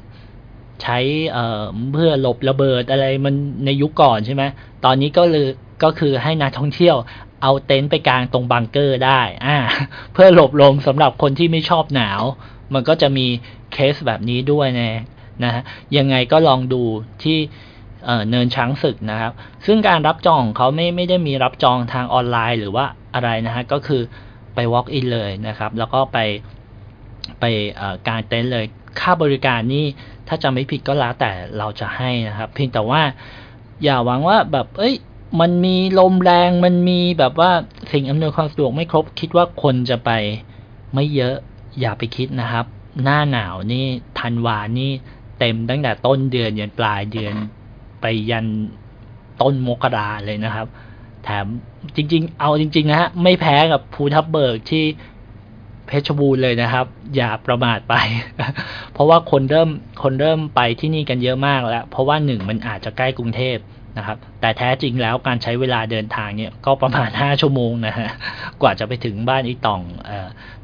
[0.83, 0.99] ใช้
[1.33, 1.62] เอ่อ
[1.93, 4.43] เพื่อหลบระเบิดอะไรมันในยุคก่อนใช่ไหม
[4.85, 5.47] ตอนนี้ก็เลย
[5.85, 6.97] ก็คือให้นักท่องเที่ยว
[7.42, 9.57] เอาเต็นท์ไปกางตรงบังเกอร์ได้อ่า
[10.12, 12.22] เพื่อหลบลมสำหรับคนที่ไม่ชอบหนาว
[12.74, 13.27] มันก็จะมี
[13.72, 14.90] เคสแบบนี้ด้วยนะ
[15.44, 15.62] นะฮะ
[15.96, 16.83] ยังไงก็ลองดู
[17.22, 17.38] ที่
[18.31, 19.33] เนินช้างศึกนะครับ
[19.66, 24.03] ซึ่งการรับจองของเขาไม่ไม่ได้มีรับจองทางออนไลน์หรือว่าอะไรนะฮะก็คือ
[24.55, 26.18] ไป walk in เลยนะครับ แล้วก็ไป
[27.40, 27.44] ไป
[28.09, 28.64] การเต็นท์เลย
[29.01, 29.85] ค่าบริการนี่
[30.29, 33.03] ถ้าจำไม่ผิดก็แล้วแต่เราจะให้นะครับ เพียงแต่ว่า
[33.85, 34.94] อย่าหวังว่าแบบ เอ้ย
[35.41, 37.51] มันมีลมแรงมันมีแบบว่า
[37.93, 40.11] สิ่งอำนวยความสะดวกไม่ครบ คิดว่าคนจะไป
[40.95, 41.35] ไม่เยอะ
[41.81, 42.67] อย่าไปคิดนะครับ
[43.03, 43.85] หน้าหนาวนี่
[44.21, 44.91] ธันวานี่
[45.38, 47.35] เต็มตั้งแต่ต้นเดือนยันปลายเดือน
[48.01, 48.47] ไปยัน
[49.43, 50.67] ต้นมกราเลยนะครับ
[51.25, 51.47] แถม
[51.97, 54.85] จริง ๆ เอาจริง ๆ นะฮะไม่แพ้กับภูทับเบิกที่
[55.87, 56.87] เพชรบูรณ์เลยนะครับ
[57.17, 57.95] อย่าประมาทไป
[58.93, 59.71] เพราะว่าคนเริ่ม
[60.03, 63.57] คนเริ่มไปที่นี่กันเยอะมากแล้ว เพราะว่าหนึ่งมันอาจจะใกล้กรุงเทพ
[63.98, 68.08] นะครับ แต่แท้จริงแล้วการใช้เวลาเดินทางเนี่ยก็ประมาณ 5 ชั่วโมงนะฮะ
[68.62, 70.11] กว่าจะไปถึงบ้านอีตองอ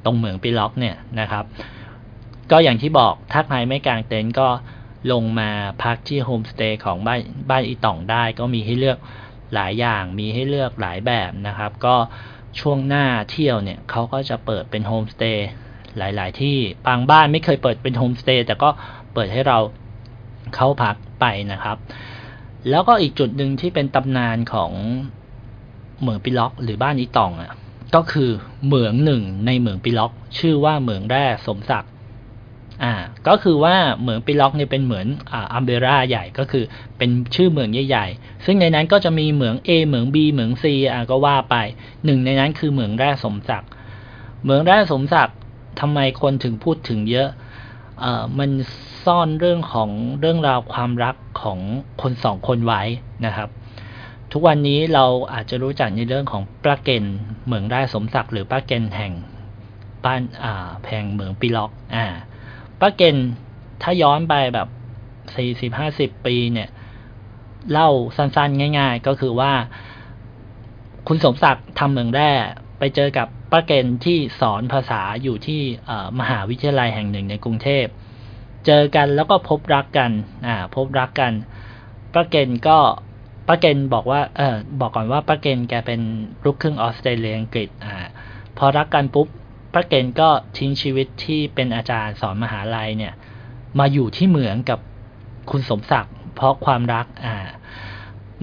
[0.05, 1.45] ตรงเหมืองปีล็อกเนี่ยนะครับ
[2.51, 4.49] ก็อย่างที่บอกถ้าใครไม่กางเต็นท์ก็
[5.13, 5.51] ลงมา
[5.83, 7.21] พักที่โฮมสเตย์ของบ้าน
[7.51, 8.99] บ้านอีตองได้ ก็มีให้เลือก
[9.55, 11.97] หลายอย่างมีให้เลือกหลายแบบนะครับ ก็
[12.61, 15.49] ช่วงหน้าเที่ยวเนี่ยเขาก็จะเปิดเป็นโฮมสเตย์
[15.99, 18.71] หลาย ๆ ที่บางบ้านไม่เคยเปิดเป็นโฮมสเตย์แต่ก็
[19.15, 19.59] เปิดให้เรา
[20.55, 21.77] เข้าพักไปนะครับ
[22.71, 24.73] แล้วก็อีกจุดหนึ่งที่เป็นตำนานของ
[26.01, 27.53] เหมืองปิล็อก หรือบ้านอีตองอะ
[27.95, 28.31] ก็คือ
[28.67, 31.91] เหมืองหนึ่งในเหมืองปิล็อก ชื่อว่าเหมืองแร่สมศักดิ์
[32.83, 32.95] อ่า
[33.29, 36.65] ก็คือว่าเหมืองปิล็อกเนี่ยเป็นเหมือนอ่าอัมเบร่าใหญ่ก็คือ
[36.99, 41.57] เป็นชื่อเหมืองใหญ่ๆ ซึ่งในนั้นก็จะมีเหมือง A เหมือง B เหมือง C อ่าก็ว่าไป
[42.05, 43.71] หนึ่งในนั้นคือเหมืองแร่สมศักดิ์
[44.43, 45.37] เหมืองแร่สมศักดิ์
[45.81, 47.29] ทำไมคนถึงพูดถึงเยอะ
[48.39, 48.51] มัน
[49.05, 51.59] ซ่อนเรื่องของเรื่องราวความรักของ
[52.03, 52.83] คนสองคนไว้
[53.27, 53.49] นะครับ
[54.33, 57.05] ทุกวันนี้เราอาจจะรู้จักในเรื่องของปลาเกน
[57.45, 59.13] เหมืองแร่สมศักดิ์หรือปลาเกนแห่ง
[60.05, 62.07] บ้านอ่าแพงเหมืองปีล็อกอ่า
[62.81, 63.17] ป้าเกน
[63.83, 64.69] ถ้าย้อนไปแบบ
[65.37, 66.69] สี่สิบห้าสิบปีเนี่ย
[67.73, 69.53] เล่าสั้นๆ ง่าย ๆ ก็คือว่า
[71.09, 72.31] คุณสมศักดิ์ทำเหมืองแร่
[72.79, 75.63] ไปเจอกับ ป้าเกนที่สอนภาษาอยู่ที่
[76.21, 77.87] มหาวิทยาลัยแห่งหนึ่งในกรุงเทพ
[78.67, 80.11] เจอกันแล้วก็พบรักกัน
[80.47, 81.33] อ่าพบรักกัน
[82.15, 82.79] ป้าเกนก็
[83.49, 86.01] ป้าเกนบอกว่าเออบอกก่อนว่าป้าเกนแกเป็น
[86.45, 87.95] ลูกครึ่งออสเตรเลียอังกฤษอ่า
[88.59, 89.29] พอรักกันปุ๊บ
[89.75, 93.13] ป้าเกนก็ทิ้งชีวิตที่เป็นอาจารย์สอนมหาลัยเนี่ย
[93.79, 94.79] มาอยู่ที่เหมืองกับ
[95.51, 97.37] คุณสมศักดิ์เพราะความรักอ่า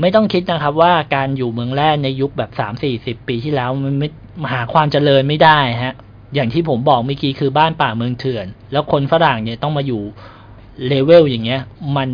[0.02, 4.10] ไม่ต้องคิดนะครับว่าการอยู่เมืองแร่ในยุคแบบสามสี่สิบปีที่แล้วมันไม่
[4.52, 5.96] หาความเจริญไม่ได้ฮะ
[6.36, 10.02] อย่างที่ผมบอกเมื่อกี้คือบ้านป่าเมืองเถื่อน แล้วคนฝรั่งเนี่ยต้องมาอยู่
[10.88, 11.62] เลเวลอย่างเงี้ย
[11.98, 12.10] มัน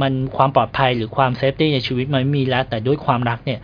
[0.00, 3.60] มันความปลอดภัยหรือความเซฟตี้ในชีวิตมันไม่มีแล้ว แต่ด้วยความรักเนี่ย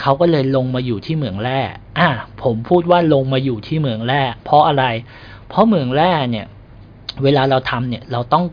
[0.00, 1.60] เขาก็เลยลงมาอยู่ที่เหมืองแร่
[1.98, 2.08] อะ
[2.42, 4.84] ผมพูดว่าลงมาอยู่ที่เหมืองแร่เพราะอะไร
[5.48, 6.46] เพราะเหมืองแร่เนี่ย
[7.22, 8.44] เวลาเราทำเนี่ย เราต้อง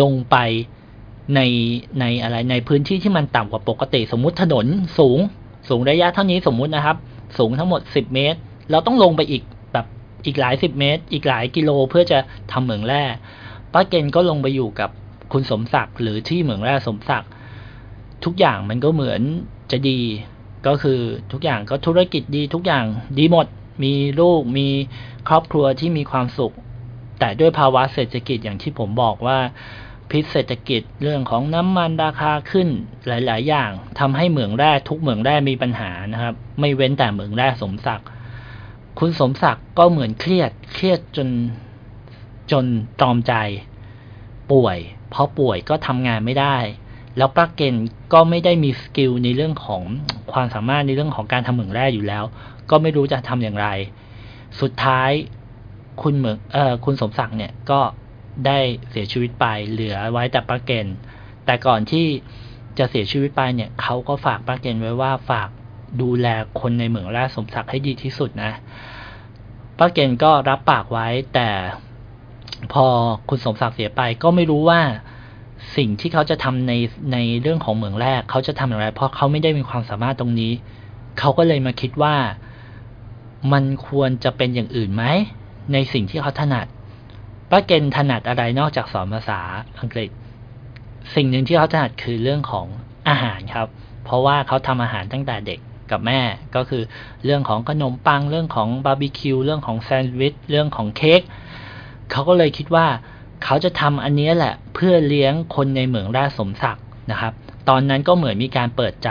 [0.00, 0.36] ลงไป
[1.34, 1.40] ใน
[2.00, 4.66] ในอะไรในพื้นที่ที่มันต่ำกว่าปกติ สมมุติถนน
[4.98, 5.18] สูง
[5.68, 6.96] สูงระยะเท่านี้สมมุตินะครับ
[7.38, 8.38] สูงทั้งหมดสิบเมตร
[8.70, 9.86] เราต้องลงไปอีกแบบ
[10.26, 12.18] อีกหลายสิบเมตร อีกหลายกิโลเพื่อจะ
[12.52, 13.02] ทำเหมืองแร่
[13.72, 14.90] ป้าเกณฑ์ก็ลงไปอยู่กับ
[15.32, 17.30] คุณสมศักดิ์หรือที่เหมืองแร่สมศักดิ์
[18.24, 19.20] ทุกอย่างมันก็เหมือน
[19.70, 20.00] จะดี
[20.66, 21.00] ก็คือ
[21.32, 22.84] ทุกอย่างก็ธุรกิจดีทุกอย่าง
[23.18, 23.46] ดีหมด
[23.84, 24.68] มีลูกมี
[25.28, 26.54] ครอบครัวที่มีความสุข
[27.18, 29.38] แต่ด้วยภาวะเศรษฐกิจอย่างที่ผมบอกว่า
[30.10, 32.68] พิษเศรษฐกิจเรื่องของน้ำมันราคาขึ้น
[33.06, 38.08] หลาย ๆ อย่างทำให้เหมืองแร่ทุกเหมืองแร่มีปัญหานะครับ ไม่เว้นแต่เหมืองแร่สมศักดิ์
[38.98, 41.28] คุณสมศักดิ์ก็เหมือนเครียดเครียดจน
[42.50, 42.64] จน
[43.00, 43.34] ตรอมใจ
[44.52, 44.78] ป่วย
[45.10, 46.56] เพอป่วยก็ทำงานไม่ได้
[47.16, 49.82] แล้วป้าเกณฑ์ก็ไม่ได้มีสกิลในเรื่องของ
[50.32, 52.24] ความสามารถในเรื่องของการทำเหมืองแร่อยู่แล้ว
[52.70, 53.68] ก็ไม่รู้จะทำอย่างไร
[54.60, 55.10] สุดท้าย
[56.02, 57.80] คุณเหมืองเอ่อคุณสมศักดิ์เนี่ยก็
[58.46, 58.58] ได้
[58.90, 60.96] เสียชีวิตไปเหลือไว้แต่ป้าเกณฑ์
[61.44, 62.06] แต่ก่อนที่
[62.78, 65.48] จะเสียชีวิตไปเนี่ยเขาก็ฝากป้าเกณฑ์ไว้ว่าฝาก
[66.02, 66.26] ดูแล
[66.60, 68.52] คนในเหมืองแร่สมศักดิ์ให้ดีที่สุดนะ
[69.78, 71.48] ป้าเกณฑ์ก็รับปากไว้แต่
[72.72, 72.86] พอ
[73.28, 74.80] คุณสมศักดิ์เสียไปก็ไม่รู้ว่า
[75.76, 76.72] สิ่งที่เขาจะทำใน
[77.12, 80.52] ในเรื่องของเหมืองแร่เขาจะทำอย่างไรเพราะเขาไม่ได้มีความสามารถตรงนี้
[81.18, 82.14] เขาก็เลยมาคิดว่า
[83.52, 85.04] มันควรจะเป็นอย่างอื่นไหม
[85.72, 86.66] ในสิ่งที่เขาถนัด
[87.50, 89.40] ป้าเกณฑ์ถนัดอะไรนอกจากสอนภาษา
[89.80, 90.10] อังกฤษ
[91.14, 92.66] สิ่งหนึ่งที่เขาถนัดคือเรื่องของ
[93.08, 93.68] อาหารครับ
[94.04, 96.20] เพราะว่าเขาทำอาหารตั้งแต่เด็กกับแม่
[96.56, 96.82] ก็คือ
[97.24, 101.20] เรื่องของขนมปังเรื่องของบาร์บีคิวเรื่องของแซนด์วิชเรื่องของเค้ก
[102.10, 102.86] เขาก็เลยคิดว่า
[103.44, 107.32] เขาจะทำอันนี้แหละเพื่อเลี้ยงคนในเหมืองแร่สมศักดิ์นะครับ
[107.68, 109.10] ตอนนั้นก็เหมือนมีการเปิดใจ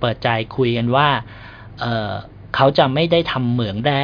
[0.00, 1.08] เปิดใจคุยกันว่า
[1.80, 4.02] เเขาจะไม่ได้ทำเหมืองแร่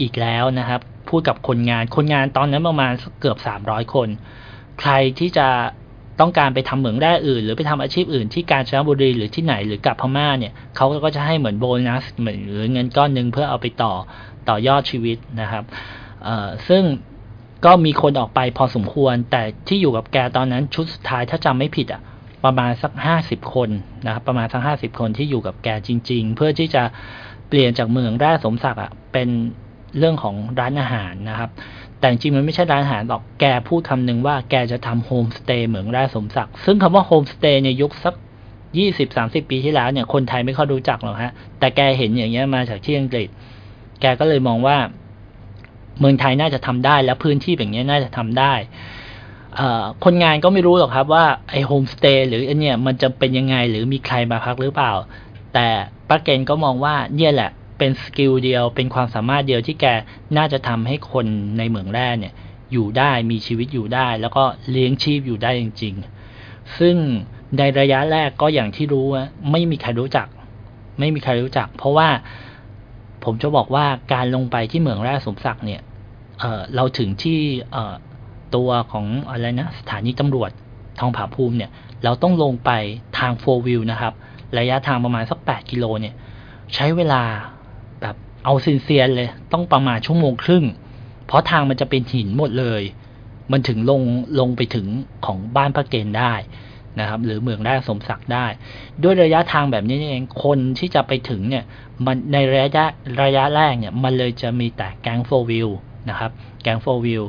[0.00, 4.08] อีกแล้วนะครับ พูดกับคนงาน คนงานตอนนั้นประมาณเกือบสามร้อยคน
[4.80, 5.48] ใครที่จะ
[6.20, 13.92] ต้องการไปทำเหมืองแร่อื่น หรือไปทำอาชีพอื่นที่กาญจนบุรีหรือที่ไหนหรือกลับพม่าเนี่ยเขาก็จะให้เหมือนโบนัสเหมือนหรือเงินก้อนหนึ่งเพื่อเอาไปต่อ
[14.48, 15.64] ต่อยอดชีวิตนะครับ
[16.24, 16.82] เอ่อซึ่ง
[17.64, 22.00] ก็มีคนออกไปพอสมควร แต่ที่อยู่กับแกตอนนั้นชุดสุดท้ายถ้าจำไม่ผิดอะ
[22.44, 23.70] ประมาณสักห้าสิบคน
[24.06, 26.82] นะครับประมาณสักห้าสิบคนที่อยู่กับแกจริง ๆ เพื่อที่จะ
[27.48, 29.28] เปลี่ยนจากเมืองแร่สมศักดิ์อะเป็น
[29.98, 31.50] เรื่องของร้านอาหารนะครับ
[31.98, 38.14] แต่จริงมันไม่ใช่ร้านอาหารหรอกแกพูดคำนึงว่าแกจะทำโฮมสเตย์เหมืองแร่สมศักดิ์ซึ่งคำว่าโฮมสเตย์ในยุคสัก
[38.78, 43.28] ยี่สิบสามสิบปีที่แล้วเนี่ยคนไทยไม่ค่อยรู้จักหรอกฮะ แต่แกเห็นอย่างเงี้ยมาจากที่อังกฤษ
[44.00, 44.76] แกก็เลยมองว่า
[46.00, 48.52] เมืองไทยน่าจะทำได้ แล้วพื้นที่แบบนี้น่าจะทำได้
[49.56, 54.92] เออคนงานก็ไม่รู้หรอกครับว่าไอโฮมสเตย์หรือไอเนี่ยมันจะเป็นยังไงหรือมีใครมาพักหรือเปล่า
[55.54, 55.66] แต่
[56.08, 59.86] ป้าเกล็นก็มองว่าเนี่ยแหละ เป็น skill เดียว เป็นความสามารถเดียวที่แก
[60.36, 61.26] น่าจะทำให้คน
[61.58, 62.34] ในเหมืองแร่เนี่ย
[62.72, 65.94] อยู่ได้มีชีวิตอยู่ได้ แล้วก็เลี้ยงชีพอยู่ได้จริง
[66.36, 66.96] ๆ ซึ่ง
[67.58, 70.26] ในระยะแรกก็อย่างที่รู้ว่าไม่มีใครรู้จัก
[70.98, 72.08] ไม่มีใครรู้จัก เพราะว่า
[73.24, 75.80] ผมจะบอกว่าการลงไปที่เหมืองแร่สมศักดิ์เนี่ย
[76.40, 77.38] เเราถึงที่
[78.56, 80.50] ตัวของอะไรนะสถานีตำรวจ
[81.00, 81.70] ทองผาภูมิเนี่ย
[82.04, 82.70] เราต้องลงไป
[83.18, 84.12] ทางโฟวิวนะครับ
[84.58, 86.14] ระยะทางประมาณสัก 8 กิโลเนี่ย
[86.74, 87.22] ใช้เวลา
[88.44, 90.64] เอาซินเซียนเลย ต้องประมาณชั่วโมงครึ่ง
[91.26, 92.82] เพราะทางมันจะเป็นหินหมดเลย
[93.52, 94.02] มันถึงลง
[94.40, 94.86] ลงไปถึง
[95.26, 96.34] ของบ้านพระเกณฑ์ได้
[96.98, 98.46] นะครับ หรือเมืองแร่สมศักดิ์ได้
[99.02, 101.64] ด้วยระยะทางแบบนี้เองคนที่จะไปถึงเนี่ย
[102.04, 102.84] มันในระยะ
[103.22, 105.68] ระยะแรกเนี่ยมันเลยจะมีแต่แก๊งโฟวิว
[106.08, 106.30] นะครับ
[106.62, 107.22] แก๊งโฟวิว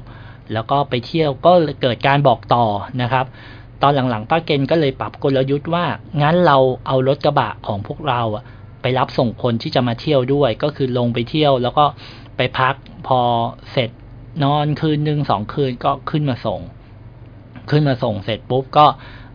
[0.53, 2.65] แล้วก็ไปเที่ยวก็เกิดการบอกต่อ
[3.01, 3.25] นะครับ
[3.81, 5.85] ตอนหลังๆป้าเกณฑ์ก็เลยปรับกลยุทธ์ว่า
[6.21, 8.43] งั้นเราเอารถกระบะของพวกเราอะ
[8.81, 11.85] ไปรับส่งคนที่จะมาเที่ยวด้วย ก็คือลงไปเที่ยว แล้วก็
[12.37, 12.75] ไปพัก
[13.07, 13.19] พอ
[13.71, 13.89] เสร็จ
[14.43, 16.61] นอนคืนหนึ่งสองคืนก็ขึ้นมาส่ง
[17.71, 18.85] ขึ้นมาส่งเสร็จปุ๊บก็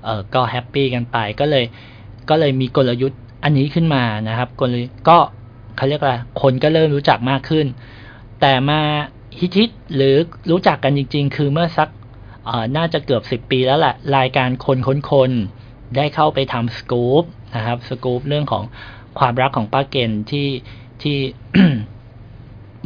[0.05, 1.65] เออก็แฮปปี้กันไปก็เลย
[2.31, 5.19] ก็เลยมีกลยุทธ์อันนี้ขึ้นมานะครับกลยุทธ์ก็
[5.77, 7.67] เขาเรียกอะไรคนก็เริ่มรู้จักมากขึ้น
[8.41, 8.81] แต่มา
[9.39, 10.17] ฮิตฮิตหรือ
[10.51, 11.89] รู้จักกันจริง ๆ คือเมื่อสัก
[12.45, 15.31] เออน่าจะเกือบสิบปีแล้วแหละรายการคนค้นคน
[15.97, 17.25] ได้เข้าไปทำสกู๊ป
[17.57, 18.65] นะครับสกู๊ปเรื่องของ
[19.19, 20.49] ความรักของป้าเกณฑ์ที่
[21.03, 21.17] ที่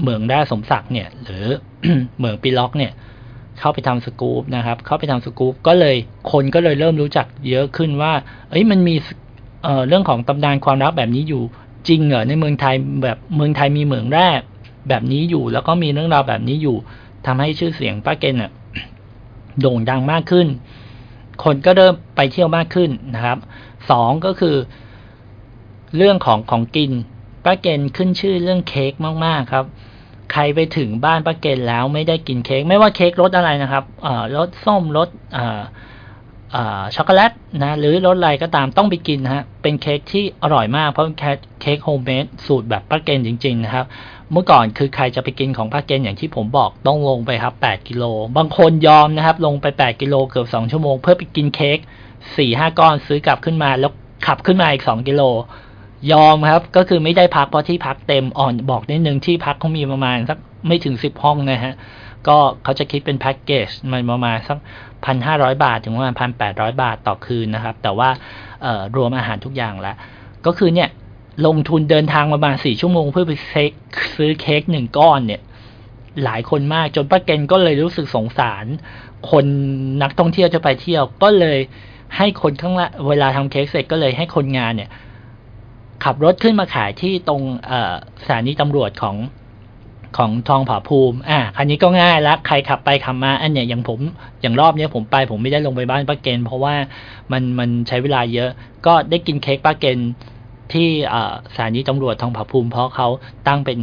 [0.01, 1.47] เหมืองแร่สมศักดิ์เนี่ย หรือ
[2.19, 2.93] เหมืองปีล็อกเนี่ย
[3.59, 5.97] เข้าไปทำสกู๊ปนะครับ เข้าไปทำสกู๊ปก็เลย
[6.33, 8.13] คนก็เลยเริ่มรู้จักเยอะขึ้นว่า
[8.51, 8.95] เอ้ยมันมี
[9.65, 11.43] เอ่อเรื่องของตำนานความรักแบบนี้อยู่
[11.89, 14.29] จริงเหรอในเมืองไทยแบบเมืองไทยมีเหมืองแร่
[14.89, 16.77] แบบนี้อยู่ แล้วก็มีเรื่องราวแบบนี้อยู่
[17.27, 18.53] ทำให้ชื่อเสียงป้าเกณฑ์เนี่ย
[19.61, 20.47] โด่งดังมากขึ้น
[21.45, 23.39] คนก็เริ่มไปเที่ยวมากขึ้นนะครับ
[23.91, 24.57] สองก็คือ
[25.97, 26.93] เรื่องของของกิน
[27.45, 28.93] ป้าเกณฑ์ขึ้นชื่อเรื่องเค้ก
[29.25, 29.67] มากๆครับ
[30.33, 35.61] ใครไปถึงบ้านป้าเกณฑ์แล้วไม่ได้กินเค้กไม่ว่าเค้กรสอะไรนะครับเอ่อรสส้มรสเอ่อ
[36.53, 43.87] เอ่อช็อกโกแลตนะหรือรสอะไรก็ตามต้องไปกินนะฮะเป็นเค้กที่อร่อยมากเพราะเป็นเค้กเค้ก homemade สูตรแบบป้าเกล็นจริง ๆ นะครับ
[44.33, 48.05] เมื่อก่อนคือใครจะไปกินของป้าเกล็นอย่างที่ผมบอกต้องลงไปครับ8กิโล
[48.37, 51.79] บางคนยอมนะครับ ลงไป8กิโลเกือบ2ชั่วโมง เพื่อไปกินเค้ก
[52.19, 53.93] 4 5ก้อนซื้อกลับขึ้นมาแล้ว
[54.27, 55.23] ขับขึ้นมาอีก2กิโล
[56.13, 61.75] ยอมครับ ก็คือไม่ได้พักเพราะที่พักเต็มอ่อนบอกนิดนึงที่พักเขามีประมาณสักไม่ถึง10ห้องนะฮะ
[62.29, 64.59] ก็เขาจะคิดเป็นแพ็กเกจมันประมาณสัก
[65.05, 68.11] พันห้าร้อยบาท ถึงประมาณพันแปดร้อยบาทต่อคืนนะครับ แต่ว่า
[68.97, 69.97] รวมอาหารทุกอย่างแล้ว
[70.47, 70.89] ก็คือเนี่ย
[71.47, 73.73] ลงทุนเดินทางประมาณสี่ชั่วโมงเพื่อไปเซ็ก
[74.17, 75.41] ซื้อเค้กหนึ่งก้อนเนี่ย
[76.25, 78.65] หลายคนมากจนป้าเกณฑ์ก็เลยรู้สึกสงสาร
[79.31, 79.45] คน
[80.03, 81.59] นักท่องเที่ยวจะไปเที่ยวก็เลย
[82.17, 84.91] ให้คนข้างละเวลาทำเค้กเสร็จก็เลยให้คนงานเนี่ย
[86.05, 87.73] ขับรถขึ้นมาขายที่ตรงเอ
[88.23, 89.17] สถานีตำรวจของ
[90.17, 94.01] ของทองผาภูมิ อ่า คันนี้ก็ง่ายละ ใครขับไปขับมา อันเนี้ยอย่างผม
[94.41, 96.75] อย่างรอบเนี้ยผมไป ผมไม่ได้ลงไปบ้านป้าเกณฑ์เพราะว่า
[97.33, 98.51] มันมันใช้เวลาเยอะ
[98.87, 100.11] ก็ได้กินเค้กป้าเกณฑ์
[100.73, 101.15] ที่เอ
[101.55, 103.09] สถานีตำรวจทองผาภูมิ เพราะเขา
[103.47, 103.79] ตั้งเป็น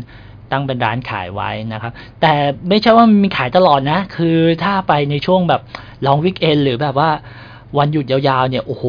[0.51, 2.33] ตั้งเป็นร้านขายไว้นะครับ แต่
[2.69, 5.61] ไม่ใช่ว่ามันมีขายตลอดนะ คือถ้าไปในช่วงแบบ
[6.05, 7.09] ลองวิกเอนหรือแบบว่า
[7.77, 8.85] วันหยุดยาวๆ เนี่ย โอ้โห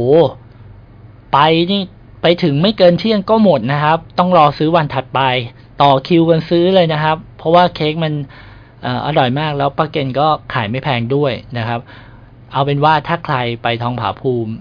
[1.33, 1.39] ไป
[1.73, 1.83] นี่
[2.23, 5.21] ไปถึงไม่เกินเที่ยงก็หมดนะครับ ต้องรอซื้อวันถัดไป
[5.83, 8.13] ต่อคิวกันซื้อเลยนะครับ เพราะว่าเค้กมัน
[8.85, 11.81] ออร่อยมากแล้วป้าเกณฑ์ก็ขายไม่แพงด้วยนะครับ
[12.53, 14.53] เอาเป็นว่าถ้าใครไปทองผาภูมิ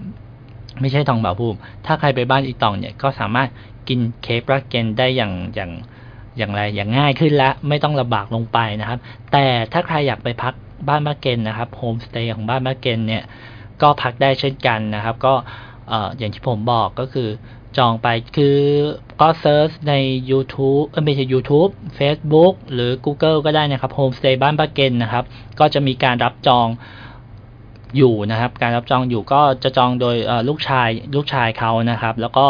[0.80, 3.48] ไม่ใช่ทองผาภูมิ ถ้าใครไปบ้านอีตองเนี่ยก็สามารถ
[3.88, 5.70] กินเค้กป้าเกณฑ์ได้อย่างอย่าง
[6.38, 8.98] อย่างไรอย่างง่ายขึ้นแล้วไม่ต้องลำบากลงไปนะครับ
[9.32, 10.54] แต่ถ้าใครอยากไปพัก
[10.88, 13.22] บ้านป้าเกณฑ์นะครับโฮมสเตย์ของบ้านป้าเกณฑ์เนี่ย
[13.82, 15.34] ก็พักได้เช่นกันนะครับ ก็
[15.92, 17.28] อ่ออย่างที่ผมบอกก็คือ
[17.78, 18.58] จองไปคือ
[19.20, 19.94] ก็เซิร์ชใน
[20.30, 25.24] YouTube เออไม่ใช่ YouTube Facebook หรือ Google ก็ได้นะครับ Homestay บ้านป้าเกณฑ์นะครับ
[25.60, 26.66] ก็จะมีการรับจอง
[27.96, 30.16] อยู่นะครับ การรับจองอยู่ก็จะจองโดย
[30.48, 32.46] ลูกชายลูกชายเขานะครับ แล้วก็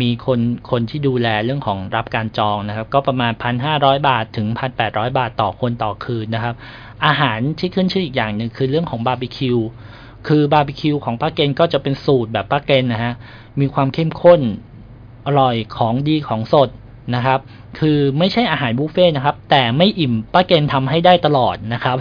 [0.00, 3.32] มีคนคนที่ดูแลเรื่องของรับการจองนะครับ ก็ประมาณ
[3.70, 4.46] 1,500 บาทถึง
[4.82, 6.54] 1,800 บาทต่อคนต่อคืนนะครับ
[7.06, 9.58] อาหารที่ขึ้นชื่ออีกอย่างหนึ่งคือเรื่องของบาร์บีคิว
[10.26, 13.12] คือบาร์บีคิวของป้าเกณฑ์ก็จะเป็นสูตรแบบป้าเกณฑ์นะฮะ
[13.60, 14.40] มีความเข้มข้น
[15.26, 16.68] อร่อยของดีของสด
[17.14, 17.40] นะครับ
[17.78, 21.96] คือไม่ใช่อาหารบุฟเฟ่ต์นะครับ แต่ไม่อิ่มป้าเกณฑ์ทำให้ได้ตลอดนะครับ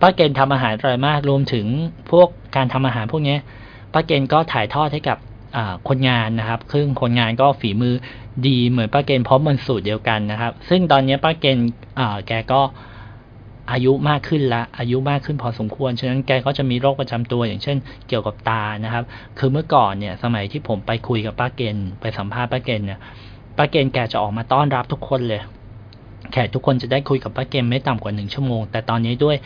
[0.00, 1.66] ป้าเกณฑ์ทำอาหารอร่อยมาก รวมถึง
[2.10, 3.36] พวกการทำอาหารพวกนี้
[3.92, 5.18] ป้าเกณฑ์ก็ถ่ายทอดให้กับ
[5.88, 7.94] คนงานนะครับ ซึ่งคนงานก็ฝีมือ
[8.46, 11.68] ดีเหมือนป้าเกณฑ์พราะมันสูตรเดียวกันนะครับ ซึ่งตอนนี้ป้าเกณฑ์
[12.26, 12.60] แกก็
[13.72, 17.76] อายุมากขึ้นละอายุมากขึ้นพอสมควร ฉะนั้นแกก็จะมีโรคประจำตัวอย่างเช่น
[18.08, 19.04] เกี่ยวกับตานะครับ
[19.38, 23.00] คือเมื่อก่อนเนี่ยสมัยที่ผมไปคุยกับป้าเกณฑ์ไปสัมภาษณ์ป้าเกณฑ์เนี่ย
[23.56, 25.42] ป้าเกณฑ์แกจะออกมาต้อนรับทุกคนเลย
[26.32, 29.36] แขกทุกคนจะได้คุยกับป้าเกมไม่ต่ำกว่าหนึ่งชั่วโมง แต่ตอนนี้ด้วย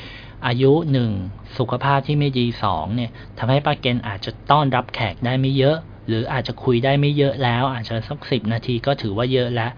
[0.46, 1.11] อายุหนึ่ง
[1.58, 5.76] สุขภาพที่ไม่ดีสองเนี่ยทำให้ป้าเกณอาจจะต้อนรับแขกได้ไม่เยอะ
[6.08, 9.72] หรืออาจจะคุยได้ไม่เยอะแล้ว อาจจะสักสิบนาทีก็ถือว่าเยอะแล้ว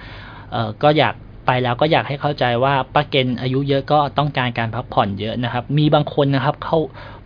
[0.52, 1.14] เออก็อยาก
[1.46, 6.78] ไปแล้วก็อยากให้เข้าใจว่าป้าเกณอายุเยอะก็ต้องการการพักผ่อนเยอะนะครับ มีบางคนนะครับเข้า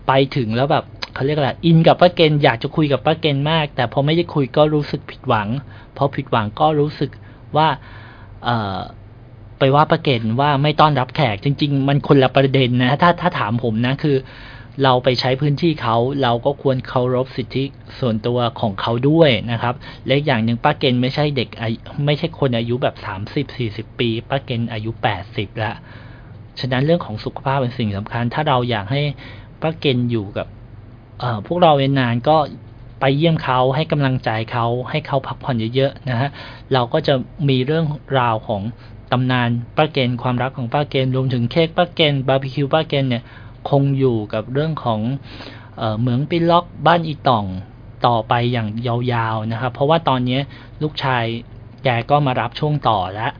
[0.07, 5.49] ไปถึงแล้วแบบเขาเรียกอะไรอินกับป้าเกณอยากจะคุยกับป้าเกณมาก แต่พอไม่ได้คุยก็รู้สึกผิดหวัง
[5.97, 7.11] พอผิดหวังก็รู้สึก
[7.57, 7.69] ว่า
[8.45, 8.79] เออ
[9.59, 14.17] ไปว่าประเกณว่าไม่ต้อนรับแขกจริง ๆ มันคนละประเด็นนะถ้าถ้าถามผมนะคือ
[14.85, 17.65] เราไปใช้พื้นที่เขาเราก็ควรเคารพสิทธิ
[18.01, 19.75] ส่วนตัวของเขาด้วยนะครับ
[20.07, 21.49] และอย่างหนึ่งป้าเกณฑ์ไม่ใช่เด็ก
[22.07, 25.75] ไม่ใช่คนอายุแบบสามสิบสี่สิบปีป้าเกณฑ์อายุแปดสิบแล้ว
[26.61, 29.03] ฉะนั้นเรื่องของสุขภาพเป็นสิ่งสำคัญ ถ้าเราอยากให้
[29.63, 30.47] ป้าเกณฑ์อยู่กับ
[31.47, 32.37] พวกเราเนานก็
[33.01, 36.31] ไปเยี่ยมเขาให้กำลังใจเขาให้เขาพักผ่อนเยอะๆนะฮะ
[36.73, 37.15] เราก็จะ
[37.49, 37.85] มีเรื่อง
[38.21, 38.63] ราวของ
[39.13, 43.23] ตำนานป้าเกณฑ์ความรักของป้าเกณฑ์รวมถึงเค้กป้าเกณฑ์บาร์บีคิวป้าเกณฑ์เนี่ย
[43.71, 45.01] คงอยู่กับเรื่องของ
[46.01, 47.47] เหมืองปิล็อกบ้านอีต่อง
[48.07, 48.69] ต่อไปอย่าง
[49.13, 50.39] ยาวๆนะครับ เพราะว่าตอนนี้
[50.83, 51.25] ลูกชาย
[51.85, 53.33] แกก็มารับช่วงต่อแล้ว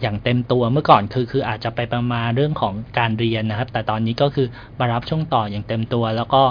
[0.00, 4.46] อย่างเต็มตัวเมื่อก่อนคือคืออาจจะไปประมาณเรื่องของการเรียนนะครับ แต่ตอนนี้ก็คือ
[4.78, 6.42] มารับช่วงต่ออย่างเต็มตัว แล้วก็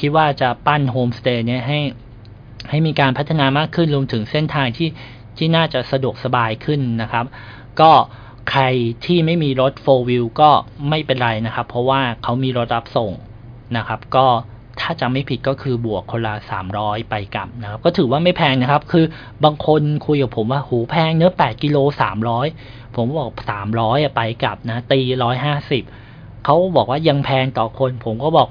[0.00, 1.80] คิดว่าจะปั้นโฮมสเตย์เนี่ยให้
[2.70, 4.88] ให้มีการพัฒนามากขึ้นรวมถึงเส้นทางที่
[5.38, 7.26] ที่น่าจะสะดวกสบายขึ้นนะครับ
[7.80, 7.90] ก็
[8.50, 8.64] ใคร
[9.04, 10.50] ที่ไม่มีรถ 4 wheel ก็
[10.88, 13.12] ไม่เป็นไรนะครับ เพราะว่าเขามีรถรับส่ง
[13.76, 14.26] นะครับ ก็
[14.80, 16.34] ถ้าจำไม่ผิดก็คือบวกคนละ
[16.72, 19.04] 300 ไปกลับนะครับ ก็ถือว่าไม่แพงนะครับ คือ
[19.44, 21.76] บางคนคุยกับผมว่าหูแพงเนื้อ 8 กิโล
[22.36, 23.32] 300 ผมบอก
[23.74, 25.00] 300 ไปกลับนะตี
[25.72, 28.48] 150 เขาบอกว่ายังแพงต่อคน ผมก็บอก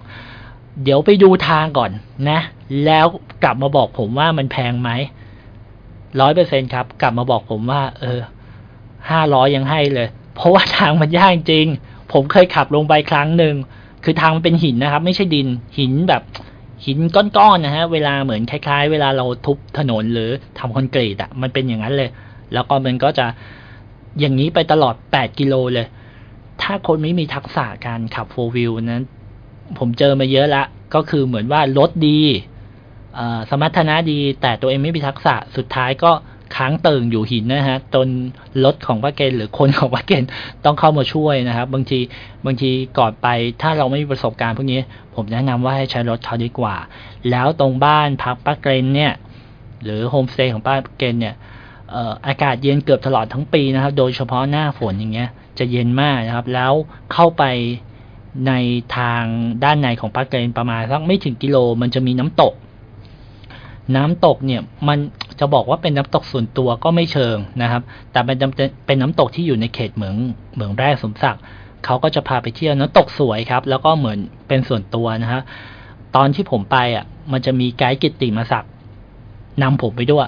[0.84, 1.92] เดี๋ยวไปดูทางก่อน
[2.30, 2.40] นะ
[2.86, 3.06] แล้ว
[3.44, 4.90] กลับมาบอกผมว่ามันแพงไหม
[6.22, 8.20] ร้อยเปอร์เซ็นครับ กลับมาบอกผมว่า เออ
[9.12, 11.68] ห้าร้อยยังให้เลย เพราะว่าทางมันยากจริง
[12.12, 13.56] ผมเคยขับลงไปครั้งหนึ่ง
[14.04, 15.48] คือทางมันเป็นหินนะครับ ไม่ใช่ดิน
[15.78, 16.24] หินแบบ
[16.86, 20.30] หินก้อนๆนะฮะ เวลาเหมือนคล้าย ๆ เวลาเราทุบถนนหรือ
[20.60, 22.10] ทำคอนกรีตอะ มันเป็นอย่างนั้นเลย
[22.54, 23.26] แล้วก็มันก็จะ
[24.20, 25.88] อย่างนี้ไปตลอดแปดกิโลเลย
[26.62, 29.04] ถ้าคนไม่มีทักษะการขับโฟวิลนั้น
[29.80, 30.64] ผมเจอมาเยอะละ
[30.96, 32.20] ก็คือเหมือนว่ารถดี
[33.50, 36.12] สมรรถนะดี แต่ตัวเองไม่มีทักษะ สุดท้ายก็
[36.56, 38.08] ค้างเติ่งอยู่หินนะฮะจน
[38.66, 40.30] รถของพระเกณฑ์หรือคนของพระเกณฑ์
[40.66, 42.00] ต้องเข้ามาช่วยนะครับ บางที
[42.46, 43.28] บางทีก่อนไป
[43.62, 44.80] ถ้าเราไม่มีประสบการณ์พวกนี้
[45.16, 46.76] ผมแนะนำว่าให้ใช้รถเขาดีกว่า
[47.32, 49.14] แล้วตรงบ้านพักป้าเกณฑ์เนี่ย
[49.84, 51.36] หรือโฮมสเตย์ของป้าเกณฑ์เนี่ย
[52.28, 55.30] อากาศเย็นเกือบตลอดทั้งปีนะครับ โดยเฉพาะหน้าฝนอย่างเงี้ย
[55.60, 56.74] จะเย็นมากนะครับ แล้ว
[57.14, 57.44] เข้าไป
[58.48, 58.54] ใน
[58.98, 59.24] ทาง
[59.64, 62.54] ด้านในของป้าเกณฑ์ประมาณสักไม่ถึงกิโล มันจะมีน้ำตก
[63.96, 64.98] น้ำตกเนี่ยมัน
[65.40, 67.82] จะบอกว่าเป็นน้ำตกส่วนตัวก็ไม่เชิงนะครับ
[68.12, 68.38] แต่เป็น
[68.86, 70.16] เป็นน้ำตกที่อยู่ในเขตเหมือง
[70.54, 71.42] เหมืองแร่สมศักดิ์
[71.86, 74.18] เขาก็จะพาไปเที่ยวน้ำตกสวยครับ แล้วก็เหมือน
[74.48, 75.42] เป็นส่วนตัวนะฮะ
[76.16, 78.72] ตอนที่ผมไปอะ มันจะมีไกด์กิตติมาศักดิ์
[79.62, 80.26] นำผมไปด้วย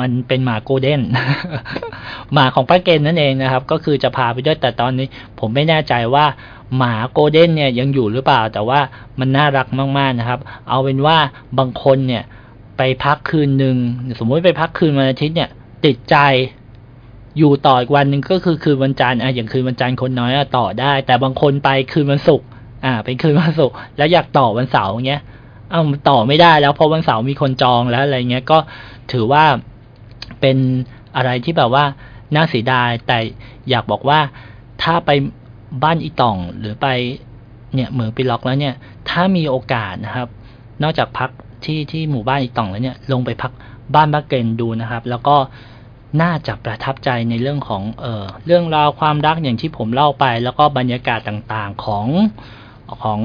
[0.00, 1.00] มันเป็นหมาโกลเด้น
[2.32, 5.06] หมาของป้าเกณฑ์นั่นเองนะครับ ก็คือจะพาไปด้วย แต่ตอนนี้
[5.38, 6.24] ผมไม่แน่ใจว่า
[6.76, 8.80] หมาโกลเด้นเนี่ยยังอยู่หรือเปล่า แต่ว่า
[9.18, 9.66] มันน่ารัก
[9.98, 11.16] มากๆนะครับ เอาเป็นว่า
[11.58, 12.22] บางคนเนี่ย
[12.76, 13.76] ไปพักคืนหนึ่ง
[14.18, 15.50] สมมติไปพักคืนวันอาทิตย์เนี่ย
[15.84, 16.16] ติดใจ
[17.38, 22.46] อยู่ต่ออีกวันหนึ่งก็คือคืนวันจันทร์อะอย่างคืนวันจันทร์คนน้อยอะต่อได้ แต่บางคนไปคืนวันศุกร์
[22.84, 25.22] อ่าเป็นคืนวันศุกร์แล้วอยากต่อวันเสาร์เงี้ย
[25.72, 28.58] อ้าวต่อไม่ได้แล้วเพราะวันเสาร์มีคนจองแล้วอะไรเงี้ยก็
[29.12, 29.44] ถือว่า
[30.40, 30.56] เป็น
[31.16, 31.84] อะไรที่แบบว่า
[32.34, 33.18] น่าเสียดายแต่
[33.70, 34.20] อยากบอกว่า
[34.82, 35.10] ถ้าไป
[35.82, 36.86] บ้านอีต่องหรือไป
[37.74, 38.74] เนี่ยเหมืองปีล็อกแล้วเนี่ย
[39.10, 40.28] ถ้ามีโอกาสนะครับ
[40.82, 41.30] นอกจากพัก
[41.66, 43.52] ที่ที่หมู่บ้านอีกต่องแล้วเนี่ยลงไปพัก
[43.94, 45.36] บ้านบ้าเกนดูนะครับ แล้วก็
[46.22, 52.06] น่าจะประทับใจในเรื่องของเออเรื่องราวความรักอย่างที่ผมเล่าไป แล้วก็บรรยากาศต่างๆของ
[53.02, 53.20] ของ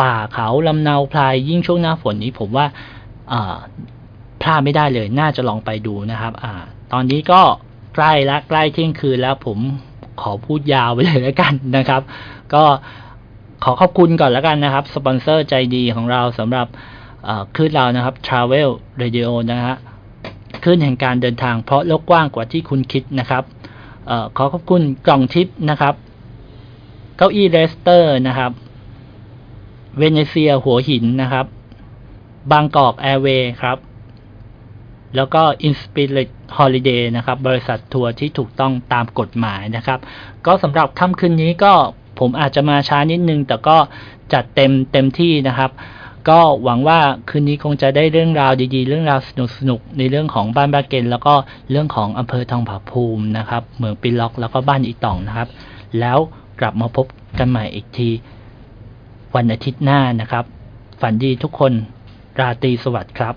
[0.00, 2.66] ป่าเขาลำเนาพลายยิ่งช่วงหน้าฝนนี้ผมว่า
[3.32, 3.56] อ่า
[4.40, 6.52] พลาดไม่ได้เลยน่าจะลองไปดูนะครับอ่า
[6.92, 7.40] ตอนนี้ก็
[7.94, 9.58] ใกล้แล้วใกล้เที่ยงคืนแล้วผม
[10.20, 12.02] ขอพูดยาวไปเลยแล้วกันนะครับ
[12.54, 12.64] ก็
[13.66, 16.66] ขอขอบคุณก่อนแล้วกันนะครับ สปอนเซอร์ใจดีของเราสำหรับ
[17.56, 18.70] คลื่นเรานะครับ Travel
[19.02, 19.74] Radio นะฮะ
[20.62, 23.44] คลื่นแห่งการเดินทางเพราะโลกกว้างกว่าที่คุณคิดนะครับ
[24.10, 25.94] อขอขอบคุณกล่องทิปนะครับ
[27.16, 28.52] เก้าอี้เรสเตอร์นะครับ
[29.98, 31.46] เวเนเซียหัวหินนะครับ
[32.52, 33.78] บางกอกแอร์เวย์ครับ
[35.16, 39.98] แล้วก็ Inspirit Holiday นะครับ บริษัททัวร์ที่ถูกต้องตามกฎหมายนะครับ
[40.46, 41.72] ก็สำหรับค่ำคืนนี้ก็
[42.18, 43.76] ผมอาจจะมาช้านิดนึง แต่ก็
[44.32, 45.70] จัดเต็มเต็มที่นะครับ
[46.28, 46.98] ก็หวังว่า
[47.28, 49.20] คืนนี้คงจะได้เรื่องราวดีๆ เรื่องราว
[49.58, 51.34] สนุกๆ ในเรื่องของบ้านป้าเกล็นแล้วก็
[51.70, 55.48] เรื่องของอำเภอทองผาภูมินะครับ เหมืองปิล็อกแล้วก็บ้านอีตองนะครับ
[56.00, 56.18] แล้ว
[56.60, 57.06] กลับมาพบ
[57.38, 58.10] กันใหม่อีกที
[59.34, 60.44] วันอาทิตย์หน้านะครับ
[61.00, 61.72] ฝันดีทุกคน
[62.40, 63.34] ราตรีสวัสดิ์ครับ